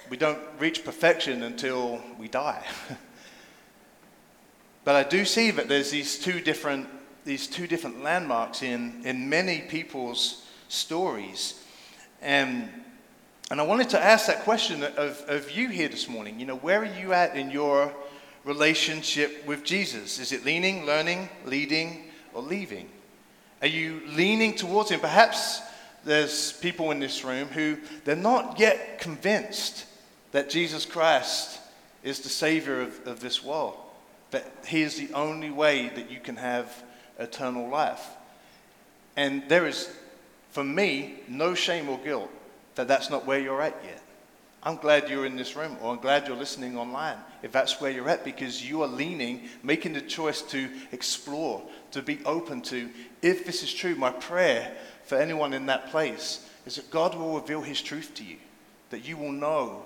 We 0.10 0.18
don't 0.18 0.40
reach 0.60 0.86
perfection 0.86 1.44
until 1.44 2.02
we 2.18 2.28
die. 2.28 2.64
but 4.88 4.96
I 4.96 5.04
do 5.04 5.26
see 5.26 5.52
that 5.52 5.68
there's 5.68 5.92
these 5.92 6.18
two 6.18 6.40
different, 6.40 6.88
these 7.26 7.46
two 7.46 7.68
different 7.68 8.06
landmarks 8.06 8.64
in, 8.64 9.02
in 9.04 9.28
many 9.28 9.60
people's 9.60 10.46
stories. 10.70 11.62
And, 12.22 12.70
and 13.52 13.60
I 13.60 13.66
wanted 13.66 13.90
to 13.90 14.02
ask 14.02 14.28
that 14.28 14.46
question 14.46 14.84
of, 14.84 15.26
of 15.28 15.52
you 15.52 15.68
here 15.68 15.90
this 15.90 16.08
morning. 16.08 16.40
You 16.40 16.46
know, 16.46 16.56
where 16.56 16.84
are 16.84 17.00
you 17.02 17.12
at 17.12 17.36
in 17.36 17.52
your 17.52 17.94
relationship 18.46 19.46
with 19.46 19.66
Jesus? 19.66 20.20
Is 20.20 20.32
it 20.32 20.46
leaning, 20.46 20.86
learning, 20.86 21.28
leading, 21.44 22.06
or 22.34 22.42
leaving? 22.42 22.88
Are 23.62 23.68
you 23.68 24.04
leaning 24.08 24.56
towards 24.56 24.90
Him? 24.90 25.02
Perhaps 25.02 25.64
there's 26.06 26.54
people 26.54 26.92
in 26.92 27.02
this 27.02 27.26
room 27.26 27.50
who 27.50 27.76
they're 28.06 28.16
not 28.16 28.58
yet 28.58 29.02
convinced 29.02 29.86
that 30.32 30.50
Jesus 30.50 30.86
Christ 30.86 31.60
is 32.04 32.22
the 32.22 32.30
Savior 32.30 32.80
of, 32.80 33.06
of 33.06 33.20
this 33.20 33.44
world, 33.44 33.76
that 34.32 34.46
He 34.68 34.82
is 34.82 34.98
the 34.98 35.14
only 35.14 35.50
way 35.50 35.90
that 35.90 36.12
you 36.12 36.20
can 36.20 36.36
have 36.36 36.84
eternal 37.20 37.70
life. 37.70 38.06
And 39.16 39.44
there 39.50 39.66
is, 39.66 39.90
for 40.52 40.64
me, 40.64 41.16
no 41.28 41.54
shame 41.56 41.90
or 41.90 41.98
guilt 41.98 42.30
that 42.76 42.88
that's 42.88 43.10
not 43.10 43.26
where 43.26 43.40
you're 43.40 43.62
at 43.62 43.76
yet. 43.84 44.02
I'm 44.64 44.76
glad 44.76 45.10
you're 45.10 45.26
in 45.26 45.36
this 45.36 45.56
room, 45.56 45.78
or 45.82 45.94
I'm 45.94 46.02
glad 46.02 46.28
you're 46.28 46.36
listening 46.36 46.78
online, 46.78 47.18
if 47.42 47.52
that's 47.52 47.80
where 47.80 47.92
you're 47.92 48.10
at, 48.10 48.26
because 48.26 48.68
you 48.68 48.82
are 48.82 48.88
leaning, 48.88 49.50
making 49.64 49.94
the 49.94 50.02
choice 50.02 50.42
to 50.44 50.70
explore, 50.92 51.64
to 51.92 52.02
be 52.02 52.20
open 52.26 52.62
to. 52.64 52.90
If 53.22 53.46
this 53.46 53.64
is 53.64 53.74
true, 53.74 53.96
my 53.96 54.12
prayer 54.12 54.76
for 55.06 55.18
anyone 55.18 55.54
in 55.54 55.68
that 55.68 55.90
place 55.90 56.50
is 56.66 56.76
that 56.76 56.92
God 56.92 57.16
will 57.16 57.40
reveal 57.40 57.62
His 57.62 57.82
truth 57.82 58.14
to 58.16 58.24
you, 58.24 58.38
that 58.90 59.08
you 59.08 59.16
will 59.16 59.32
know 59.32 59.84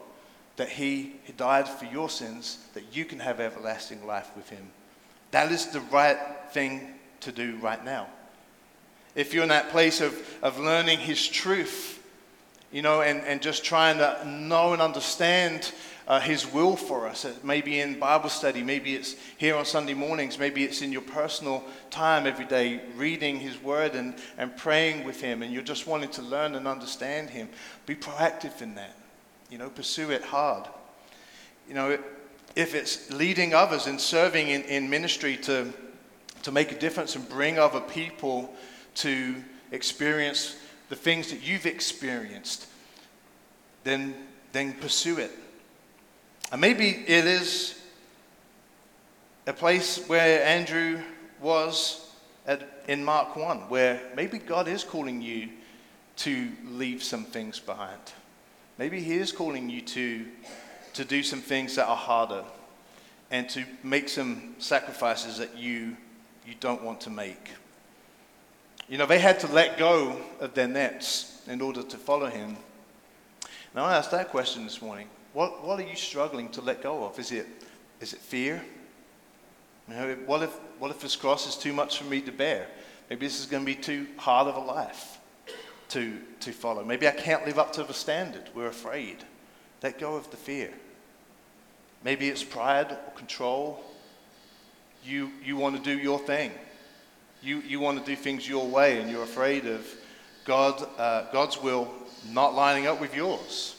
that 0.58 0.70
He 0.70 1.14
died 1.38 1.68
for 1.68 1.86
your 1.86 2.10
sins, 2.10 2.60
that 2.74 2.96
you 2.96 3.06
can 3.06 3.20
have 3.20 3.40
everlasting 3.40 4.06
life 4.06 4.32
with 4.36 4.50
Him. 4.50 4.70
That 5.32 5.52
is 5.52 5.68
the 5.68 5.82
right 5.82 6.18
thing 6.52 6.96
to 7.22 7.32
do 7.32 7.58
right 7.58 7.84
now. 7.84 8.08
If 9.16 9.34
you're 9.34 9.44
in 9.44 9.50
that 9.50 9.70
place 9.70 10.02
of, 10.02 10.14
of 10.42 10.60
learning 10.60 11.00
His 11.00 11.28
truth, 11.28 12.02
you 12.72 12.82
know, 12.82 13.02
and, 13.02 13.22
and 13.22 13.42
just 13.42 13.64
trying 13.64 13.98
to 13.98 14.26
know 14.26 14.74
and 14.74 14.82
understand 14.82 15.72
uh, 16.08 16.20
His 16.20 16.52
will 16.52 16.76
for 16.76 17.08
us. 17.08 17.26
Maybe 17.44 17.80
in 17.80 18.00
Bible 18.00 18.30
study, 18.30 18.64
maybe 18.64 18.96
it's 18.96 19.16
here 19.38 19.56
on 19.56 19.66
Sunday 19.66 19.94
mornings, 19.94 20.40
maybe 20.40 20.64
it's 20.64 20.82
in 20.82 20.92
your 20.92 21.02
personal 21.02 21.64
time 21.90 22.26
every 22.26 22.46
day, 22.46 22.82
reading 22.96 23.40
His 23.40 23.62
Word 23.62 23.96
and, 23.96 24.16
and 24.38 24.56
praying 24.56 25.06
with 25.06 25.22
Him, 25.22 25.44
and 25.44 25.54
you're 25.54 25.64
just 25.64 25.88
wanting 25.88 26.10
to 26.12 26.22
learn 26.22 26.56
and 26.56 26.68
understand 26.68 27.30
Him. 27.30 27.50
Be 27.86 27.96
proactive 27.96 28.62
in 28.62 28.76
that. 28.76 28.96
You 29.52 29.58
know, 29.58 29.70
pursue 29.70 30.12
it 30.12 30.24
hard. 30.24 30.66
You 31.68 31.76
know, 31.76 32.00
if 32.56 32.74
it's 32.74 33.12
leading 33.12 33.54
others 33.54 33.86
and 33.86 34.00
serving 34.00 34.48
in, 34.48 34.64
in 34.64 34.90
ministry 34.90 35.36
to, 35.38 35.72
to 36.44 36.52
make 36.52 36.72
a 36.72 36.80
difference 36.80 37.18
and 37.18 37.28
bring 37.28 37.60
other 37.60 37.82
people 37.82 38.54
to 38.96 39.36
experience 39.72 40.56
the 40.88 40.96
things 40.96 41.32
that 41.32 41.46
you've 41.46 41.66
experienced, 41.66 42.68
then, 43.84 44.16
then 44.54 44.74
pursue 44.74 45.18
it. 45.18 45.32
And 46.52 46.62
maybe 46.62 47.04
it 47.08 47.26
is 47.26 47.78
a 49.48 49.54
place 49.54 50.08
where 50.08 50.46
Andrew 50.46 51.02
was 51.42 52.10
at, 52.48 52.84
in 52.88 53.04
Mark 53.04 53.36
1, 53.36 53.70
where 53.70 54.02
maybe 54.16 54.38
God 54.38 54.70
is 54.70 54.86
calling 54.86 55.22
you 55.22 55.50
to 56.18 56.50
leave 56.66 57.04
some 57.04 57.26
things 57.26 57.60
behind. 57.60 58.00
Maybe 58.78 59.02
He 59.02 59.16
is 59.16 59.32
calling 59.32 59.70
you 59.70 59.82
to, 59.82 60.26
to 60.94 61.06
do 61.06 61.24
some 61.24 61.42
things 61.42 61.76
that 61.76 61.88
are 61.88 61.96
harder 61.96 62.44
and 63.30 63.48
to 63.50 63.64
make 63.84 64.10
some 64.10 64.56
sacrifices 64.60 65.38
that 65.38 65.58
you, 65.58 65.96
you 66.46 66.54
don't 66.60 66.84
want 66.84 67.02
to 67.02 67.10
make. 67.10 67.52
You 68.90 68.98
know, 68.98 69.06
they 69.06 69.20
had 69.20 69.40
to 69.42 69.48
let 69.48 69.78
go 69.78 70.18
of 70.40 70.54
their 70.54 70.68
nets 70.68 71.42
in 71.48 71.62
order 71.62 71.82
to 71.82 71.98
follow 71.98 72.28
him. 72.28 72.58
Now, 73.74 73.86
I 73.86 73.96
asked 73.96 74.12
that 74.12 74.30
question 74.30 74.66
this 74.66 74.82
morning. 74.82 75.08
What, 75.34 75.66
what 75.66 75.80
are 75.80 75.84
you 75.84 75.96
struggling 75.96 76.50
to 76.50 76.62
let 76.62 76.84
go 76.84 77.06
of? 77.06 77.18
Is 77.18 77.32
it, 77.32 77.48
is 78.02 78.12
it 78.12 78.20
fear? 78.20 78.62
You 79.88 79.96
know, 79.96 80.18
what, 80.26 80.44
if, 80.44 80.50
what 80.78 80.92
if 80.92 81.00
this 81.00 81.16
cross 81.16 81.48
is 81.48 81.56
too 81.56 81.72
much 81.72 82.00
for 82.00 82.04
me 82.04 82.20
to 82.22 82.32
bear? 82.34 82.68
Maybe 83.10 83.26
this 83.26 83.40
is 83.40 83.46
going 83.46 83.64
to 83.64 83.66
be 83.66 83.76
too 83.76 84.08
hard 84.18 84.48
of 84.48 84.56
a 84.56 84.60
life 84.60 85.20
to, 85.92 86.18
to 86.40 86.52
follow. 86.52 86.84
Maybe 86.84 87.08
I 87.08 87.12
can't 87.12 87.46
live 87.46 87.60
up 87.60 87.74
to 87.74 87.84
the 87.84 87.94
standard. 87.94 88.50
We're 88.56 88.68
afraid. 88.68 89.18
Let 89.84 90.00
go 90.00 90.16
of 90.16 90.32
the 90.32 90.38
fear. 90.38 90.72
Maybe 92.04 92.30
it's 92.30 92.44
pride 92.44 92.92
or 92.92 93.12
control. 93.16 93.84
You, 95.04 95.32
you 95.44 95.58
want 95.58 95.76
to 95.76 95.82
do 95.84 95.98
your 96.02 96.20
thing. 96.20 96.52
You, 97.42 97.60
you 97.60 97.80
want 97.80 98.00
to 98.00 98.06
do 98.06 98.16
things 98.16 98.48
your 98.48 98.68
way 98.68 99.02
and 99.02 99.10
you're 99.10 99.24
afraid 99.24 99.66
of 99.66 99.86
God, 100.46 100.88
uh, 100.98 101.32
God's 101.32 101.62
will 101.62 101.92
not 102.32 102.54
lining 102.54 102.88
up 102.88 103.02
with 103.02 103.16
yours. 103.16 103.76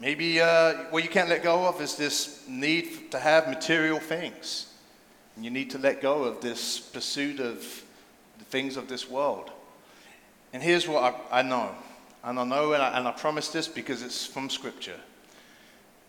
Maybe 0.00 0.40
uh, 0.40 0.74
what 0.90 1.02
you 1.02 1.10
can't 1.10 1.28
let 1.28 1.42
go 1.42 1.66
of 1.66 1.80
is 1.80 1.96
this 1.96 2.44
need 2.48 3.10
to 3.10 3.18
have 3.18 3.48
material 3.48 3.98
things. 3.98 4.72
And 5.34 5.44
you 5.44 5.50
need 5.50 5.70
to 5.70 5.78
let 5.78 6.00
go 6.00 6.24
of 6.24 6.40
this 6.40 6.78
pursuit 6.78 7.40
of 7.40 7.84
the 8.38 8.44
things 8.44 8.76
of 8.76 8.88
this 8.88 9.08
world. 9.08 9.50
And 10.52 10.62
here's 10.62 10.88
what 10.88 11.14
I, 11.30 11.40
I 11.40 11.42
know. 11.42 11.74
And 12.24 12.38
I 12.38 12.44
know, 12.44 12.72
and 12.72 12.82
I, 12.82 12.98
and 12.98 13.06
I 13.06 13.12
promise 13.12 13.48
this 13.48 13.68
because 13.68 14.02
it's 14.02 14.26
from 14.26 14.50
Scripture. 14.50 14.98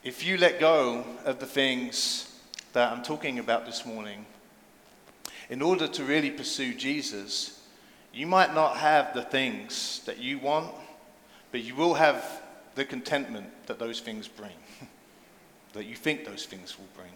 If 0.04 0.26
you 0.26 0.38
let 0.38 0.60
go 0.60 1.06
of 1.26 1.39
the 1.39 1.46
things 1.46 2.34
that 2.74 2.92
I'm 2.92 3.04
talking 3.04 3.39
about 3.39 3.65
this 3.65 3.86
morning, 3.86 4.26
in 5.50 5.62
order 5.62 5.88
to 5.88 6.04
really 6.04 6.32
pursue 6.32 6.74
Jesus, 6.74 7.60
you 8.13 8.28
might 8.28 8.54
not 8.54 8.78
have 8.78 9.13
the 9.13 9.24
things 9.24 10.02
that 10.06 10.20
you 10.20 10.39
want, 10.39 10.74
but 11.52 11.62
you 11.62 11.76
will 11.76 11.96
have 11.96 12.42
the 12.76 12.86
contentment 12.86 13.48
that 13.68 13.80
those 13.80 14.00
things 14.00 14.28
bring, 14.28 14.52
that 15.74 15.86
you 15.86 15.96
think 15.96 16.26
those 16.26 16.46
things 16.46 16.78
will 16.78 16.88
bring. 16.96 17.12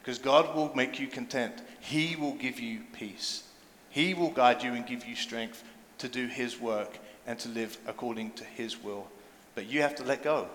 Because 0.00 0.18
God 0.18 0.54
will 0.54 0.74
make 0.74 1.00
you 1.00 1.06
content, 1.06 1.54
He 1.80 2.14
will 2.16 2.34
give 2.34 2.60
you 2.60 2.80
peace, 2.92 3.44
He 3.94 4.12
will 4.12 4.30
guide 4.30 4.64
you 4.64 4.72
and 4.72 4.84
give 4.84 5.06
you 5.06 5.14
strength 5.14 5.62
to 5.98 6.08
do 6.08 6.26
His 6.26 6.58
work 6.58 6.98
and 7.28 7.38
to 7.38 7.48
live 7.48 7.78
according 7.86 8.32
to 8.32 8.42
His 8.42 8.82
will. 8.82 9.06
But 9.54 9.66
you 9.66 9.82
have 9.82 9.94
to 9.94 10.02
let 10.02 10.24
go 10.24 10.48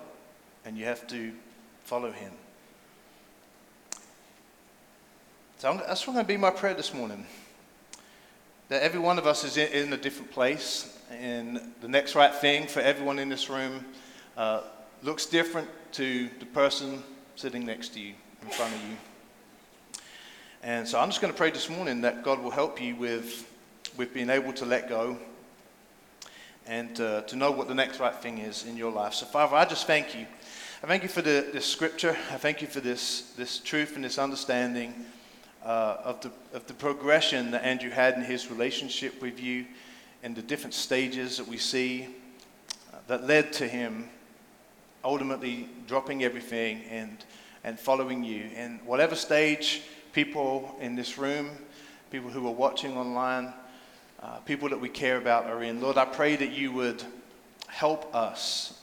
and 0.66 0.78
you 0.78 0.84
have 0.84 1.08
to 1.08 1.32
follow 1.86 2.12
Him. 2.12 2.34
So 5.60 5.82
that's 5.88 6.04
going 6.04 6.18
to 6.18 6.26
be 6.26 6.36
my 6.36 6.50
prayer 6.50 6.74
this 6.74 6.94
morning. 6.94 7.26
That 8.68 8.84
every 8.84 9.00
one 9.00 9.18
of 9.18 9.26
us 9.26 9.46
is 9.46 9.56
in, 9.56 9.72
in 9.72 9.94
a 9.94 9.98
different 9.98 10.32
place, 10.32 11.00
and 11.10 11.62
the 11.80 11.88
next 11.88 12.16
right 12.16 12.36
thing 12.36 12.68
for 12.68 12.82
everyone 12.82 13.20
in 13.20 13.30
this 13.30 13.50
room 13.50 13.86
uh, 14.36 14.64
looks 15.02 15.26
different 15.26 15.70
to 15.94 16.28
the 16.40 16.46
person 16.46 17.02
sitting 17.38 17.66
next 17.66 17.94
to 17.94 18.02
you, 18.02 18.16
in 18.42 18.50
front 18.50 18.76
of 18.76 18.82
you. 18.82 18.98
And 20.62 20.86
so 20.86 21.00
I'm 21.00 21.08
just 21.08 21.22
going 21.22 21.32
to 21.32 21.38
pray 21.38 21.52
this 21.52 21.70
morning 21.70 22.02
that 22.02 22.22
God 22.22 22.44
will 22.44 22.52
help 22.52 22.82
you 22.82 22.94
with, 22.98 23.50
with 23.96 24.14
being 24.14 24.30
able 24.30 24.52
to 24.54 24.66
let 24.66 24.90
go 24.90 25.18
and 26.68 27.00
uh, 27.00 27.22
to 27.22 27.38
know 27.38 27.50
what 27.50 27.70
the 27.70 27.74
next 27.74 28.02
right 28.02 28.14
thing 28.14 28.40
is 28.40 28.66
in 28.66 28.76
your 28.76 28.92
life. 28.92 29.14
So, 29.14 29.26
Father, 29.26 29.56
I 29.56 29.64
just 29.64 29.88
thank 29.88 30.14
you. 30.14 30.26
I 30.84 30.88
thank 30.88 31.04
you 31.04 31.08
for 31.08 31.22
the, 31.22 31.48
this 31.54 31.66
scripture. 31.66 32.18
I 32.30 32.36
thank 32.36 32.62
you 32.62 32.68
for 32.68 32.82
this, 32.82 33.32
this 33.38 33.60
truth 33.60 33.96
and 33.96 34.04
this 34.04 34.18
understanding 34.18 34.94
uh, 35.64 35.98
of, 36.04 36.20
the, 36.20 36.32
of 36.54 36.68
the 36.68 36.74
progression 36.74 37.52
that 37.52 37.64
Andrew 37.64 37.90
had 37.90 38.16
in 38.16 38.24
his 38.24 38.52
relationship 38.52 39.22
with 39.22 39.42
you 39.42 39.66
and 40.24 40.36
the 40.36 40.42
different 40.42 40.74
stages 40.74 41.38
that 41.38 41.48
we 41.48 41.58
see 41.58 42.10
uh, 42.94 42.98
that 43.08 43.26
led 43.26 43.54
to 43.54 43.68
him 43.68 44.10
ultimately 45.06 45.70
dropping 45.88 46.22
everything 46.22 46.82
and, 46.90 47.24
and 47.64 47.80
following 47.80 48.26
you. 48.26 48.50
And 48.58 48.82
whatever 48.86 49.16
stage 49.16 49.84
people 50.14 50.76
in 50.80 50.96
this 50.96 51.18
room 51.18 51.50
people 52.12 52.30
who 52.30 52.48
are 52.48 52.54
watching 52.54 52.98
online, 52.98 53.54
uh, 54.22 54.38
people 54.40 54.70
that 54.70 54.80
we 54.80 54.90
care 54.90 55.18
about 55.18 55.46
are 55.46 55.62
in. 55.62 55.80
Lord, 55.82 55.98
I 55.98 56.06
pray 56.06 56.36
that 56.36 56.52
you 56.52 56.72
would 56.72 57.04
help 57.68 58.14
us 58.16 58.82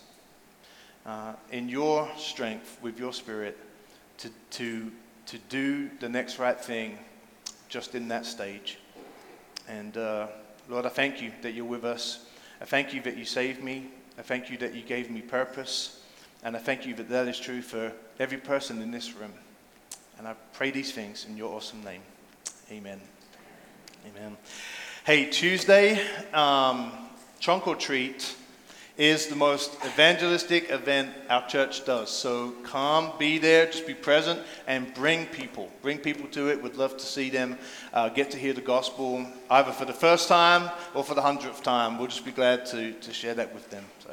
uh, 1.04 1.34
in 1.50 1.68
your 1.68 2.08
strength, 2.16 2.78
with 2.82 2.98
your 2.98 3.12
spirit, 3.12 3.58
to, 4.18 4.30
to, 4.50 4.90
to 5.26 5.38
do 5.48 5.90
the 6.00 6.08
next 6.08 6.38
right 6.38 6.60
thing 6.60 6.98
just 7.68 7.94
in 7.94 8.08
that 8.08 8.26
stage. 8.26 8.78
And 9.68 9.96
uh, 9.96 10.28
Lord, 10.68 10.86
I 10.86 10.90
thank 10.90 11.20
you 11.20 11.32
that 11.42 11.52
you're 11.52 11.64
with 11.64 11.84
us. 11.84 12.26
I 12.60 12.64
thank 12.64 12.94
you 12.94 13.02
that 13.02 13.16
you 13.16 13.24
saved 13.24 13.62
me. 13.62 13.88
I 14.18 14.22
thank 14.22 14.50
you 14.50 14.56
that 14.58 14.74
you 14.74 14.82
gave 14.82 15.10
me 15.10 15.20
purpose. 15.20 16.02
And 16.44 16.56
I 16.56 16.60
thank 16.60 16.86
you 16.86 16.94
that 16.94 17.08
that 17.08 17.26
is 17.26 17.38
true 17.38 17.60
for 17.60 17.92
every 18.20 18.38
person 18.38 18.80
in 18.80 18.92
this 18.92 19.14
room. 19.14 19.32
And 20.18 20.26
I 20.26 20.34
pray 20.54 20.70
these 20.70 20.92
things 20.92 21.26
in 21.28 21.36
your 21.36 21.54
awesome 21.54 21.84
name. 21.84 22.00
Amen. 22.70 23.00
Amen. 24.06 24.36
Hey, 25.04 25.26
Tuesday, 25.30 26.00
um, 26.32 26.90
trunk 27.40 27.68
or 27.68 27.76
treat 27.76 28.34
is 28.96 29.26
the 29.26 29.36
most 29.36 29.74
evangelistic 29.84 30.70
event 30.70 31.10
our 31.28 31.46
church 31.46 31.84
does. 31.84 32.10
So 32.10 32.52
come, 32.62 33.12
be 33.18 33.36
there, 33.38 33.66
just 33.66 33.86
be 33.86 33.92
present, 33.92 34.40
and 34.66 34.92
bring 34.94 35.26
people. 35.26 35.70
Bring 35.82 35.98
people 35.98 36.26
to 36.28 36.48
it. 36.48 36.62
We'd 36.62 36.76
love 36.76 36.96
to 36.96 37.04
see 37.04 37.28
them 37.28 37.58
uh, 37.92 38.08
get 38.08 38.30
to 38.30 38.38
hear 38.38 38.54
the 38.54 38.62
gospel 38.62 39.26
either 39.50 39.72
for 39.72 39.84
the 39.84 39.92
first 39.92 40.28
time 40.28 40.70
or 40.94 41.04
for 41.04 41.14
the 41.14 41.22
hundredth 41.22 41.62
time. 41.62 41.98
We'll 41.98 42.08
just 42.08 42.24
be 42.24 42.32
glad 42.32 42.64
to, 42.66 42.92
to 42.92 43.12
share 43.12 43.34
that 43.34 43.52
with 43.52 43.68
them. 43.70 43.84
So 44.02 44.10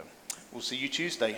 we'll 0.51 0.61
see 0.61 0.75
you 0.75 0.89
Tuesday. 0.89 1.37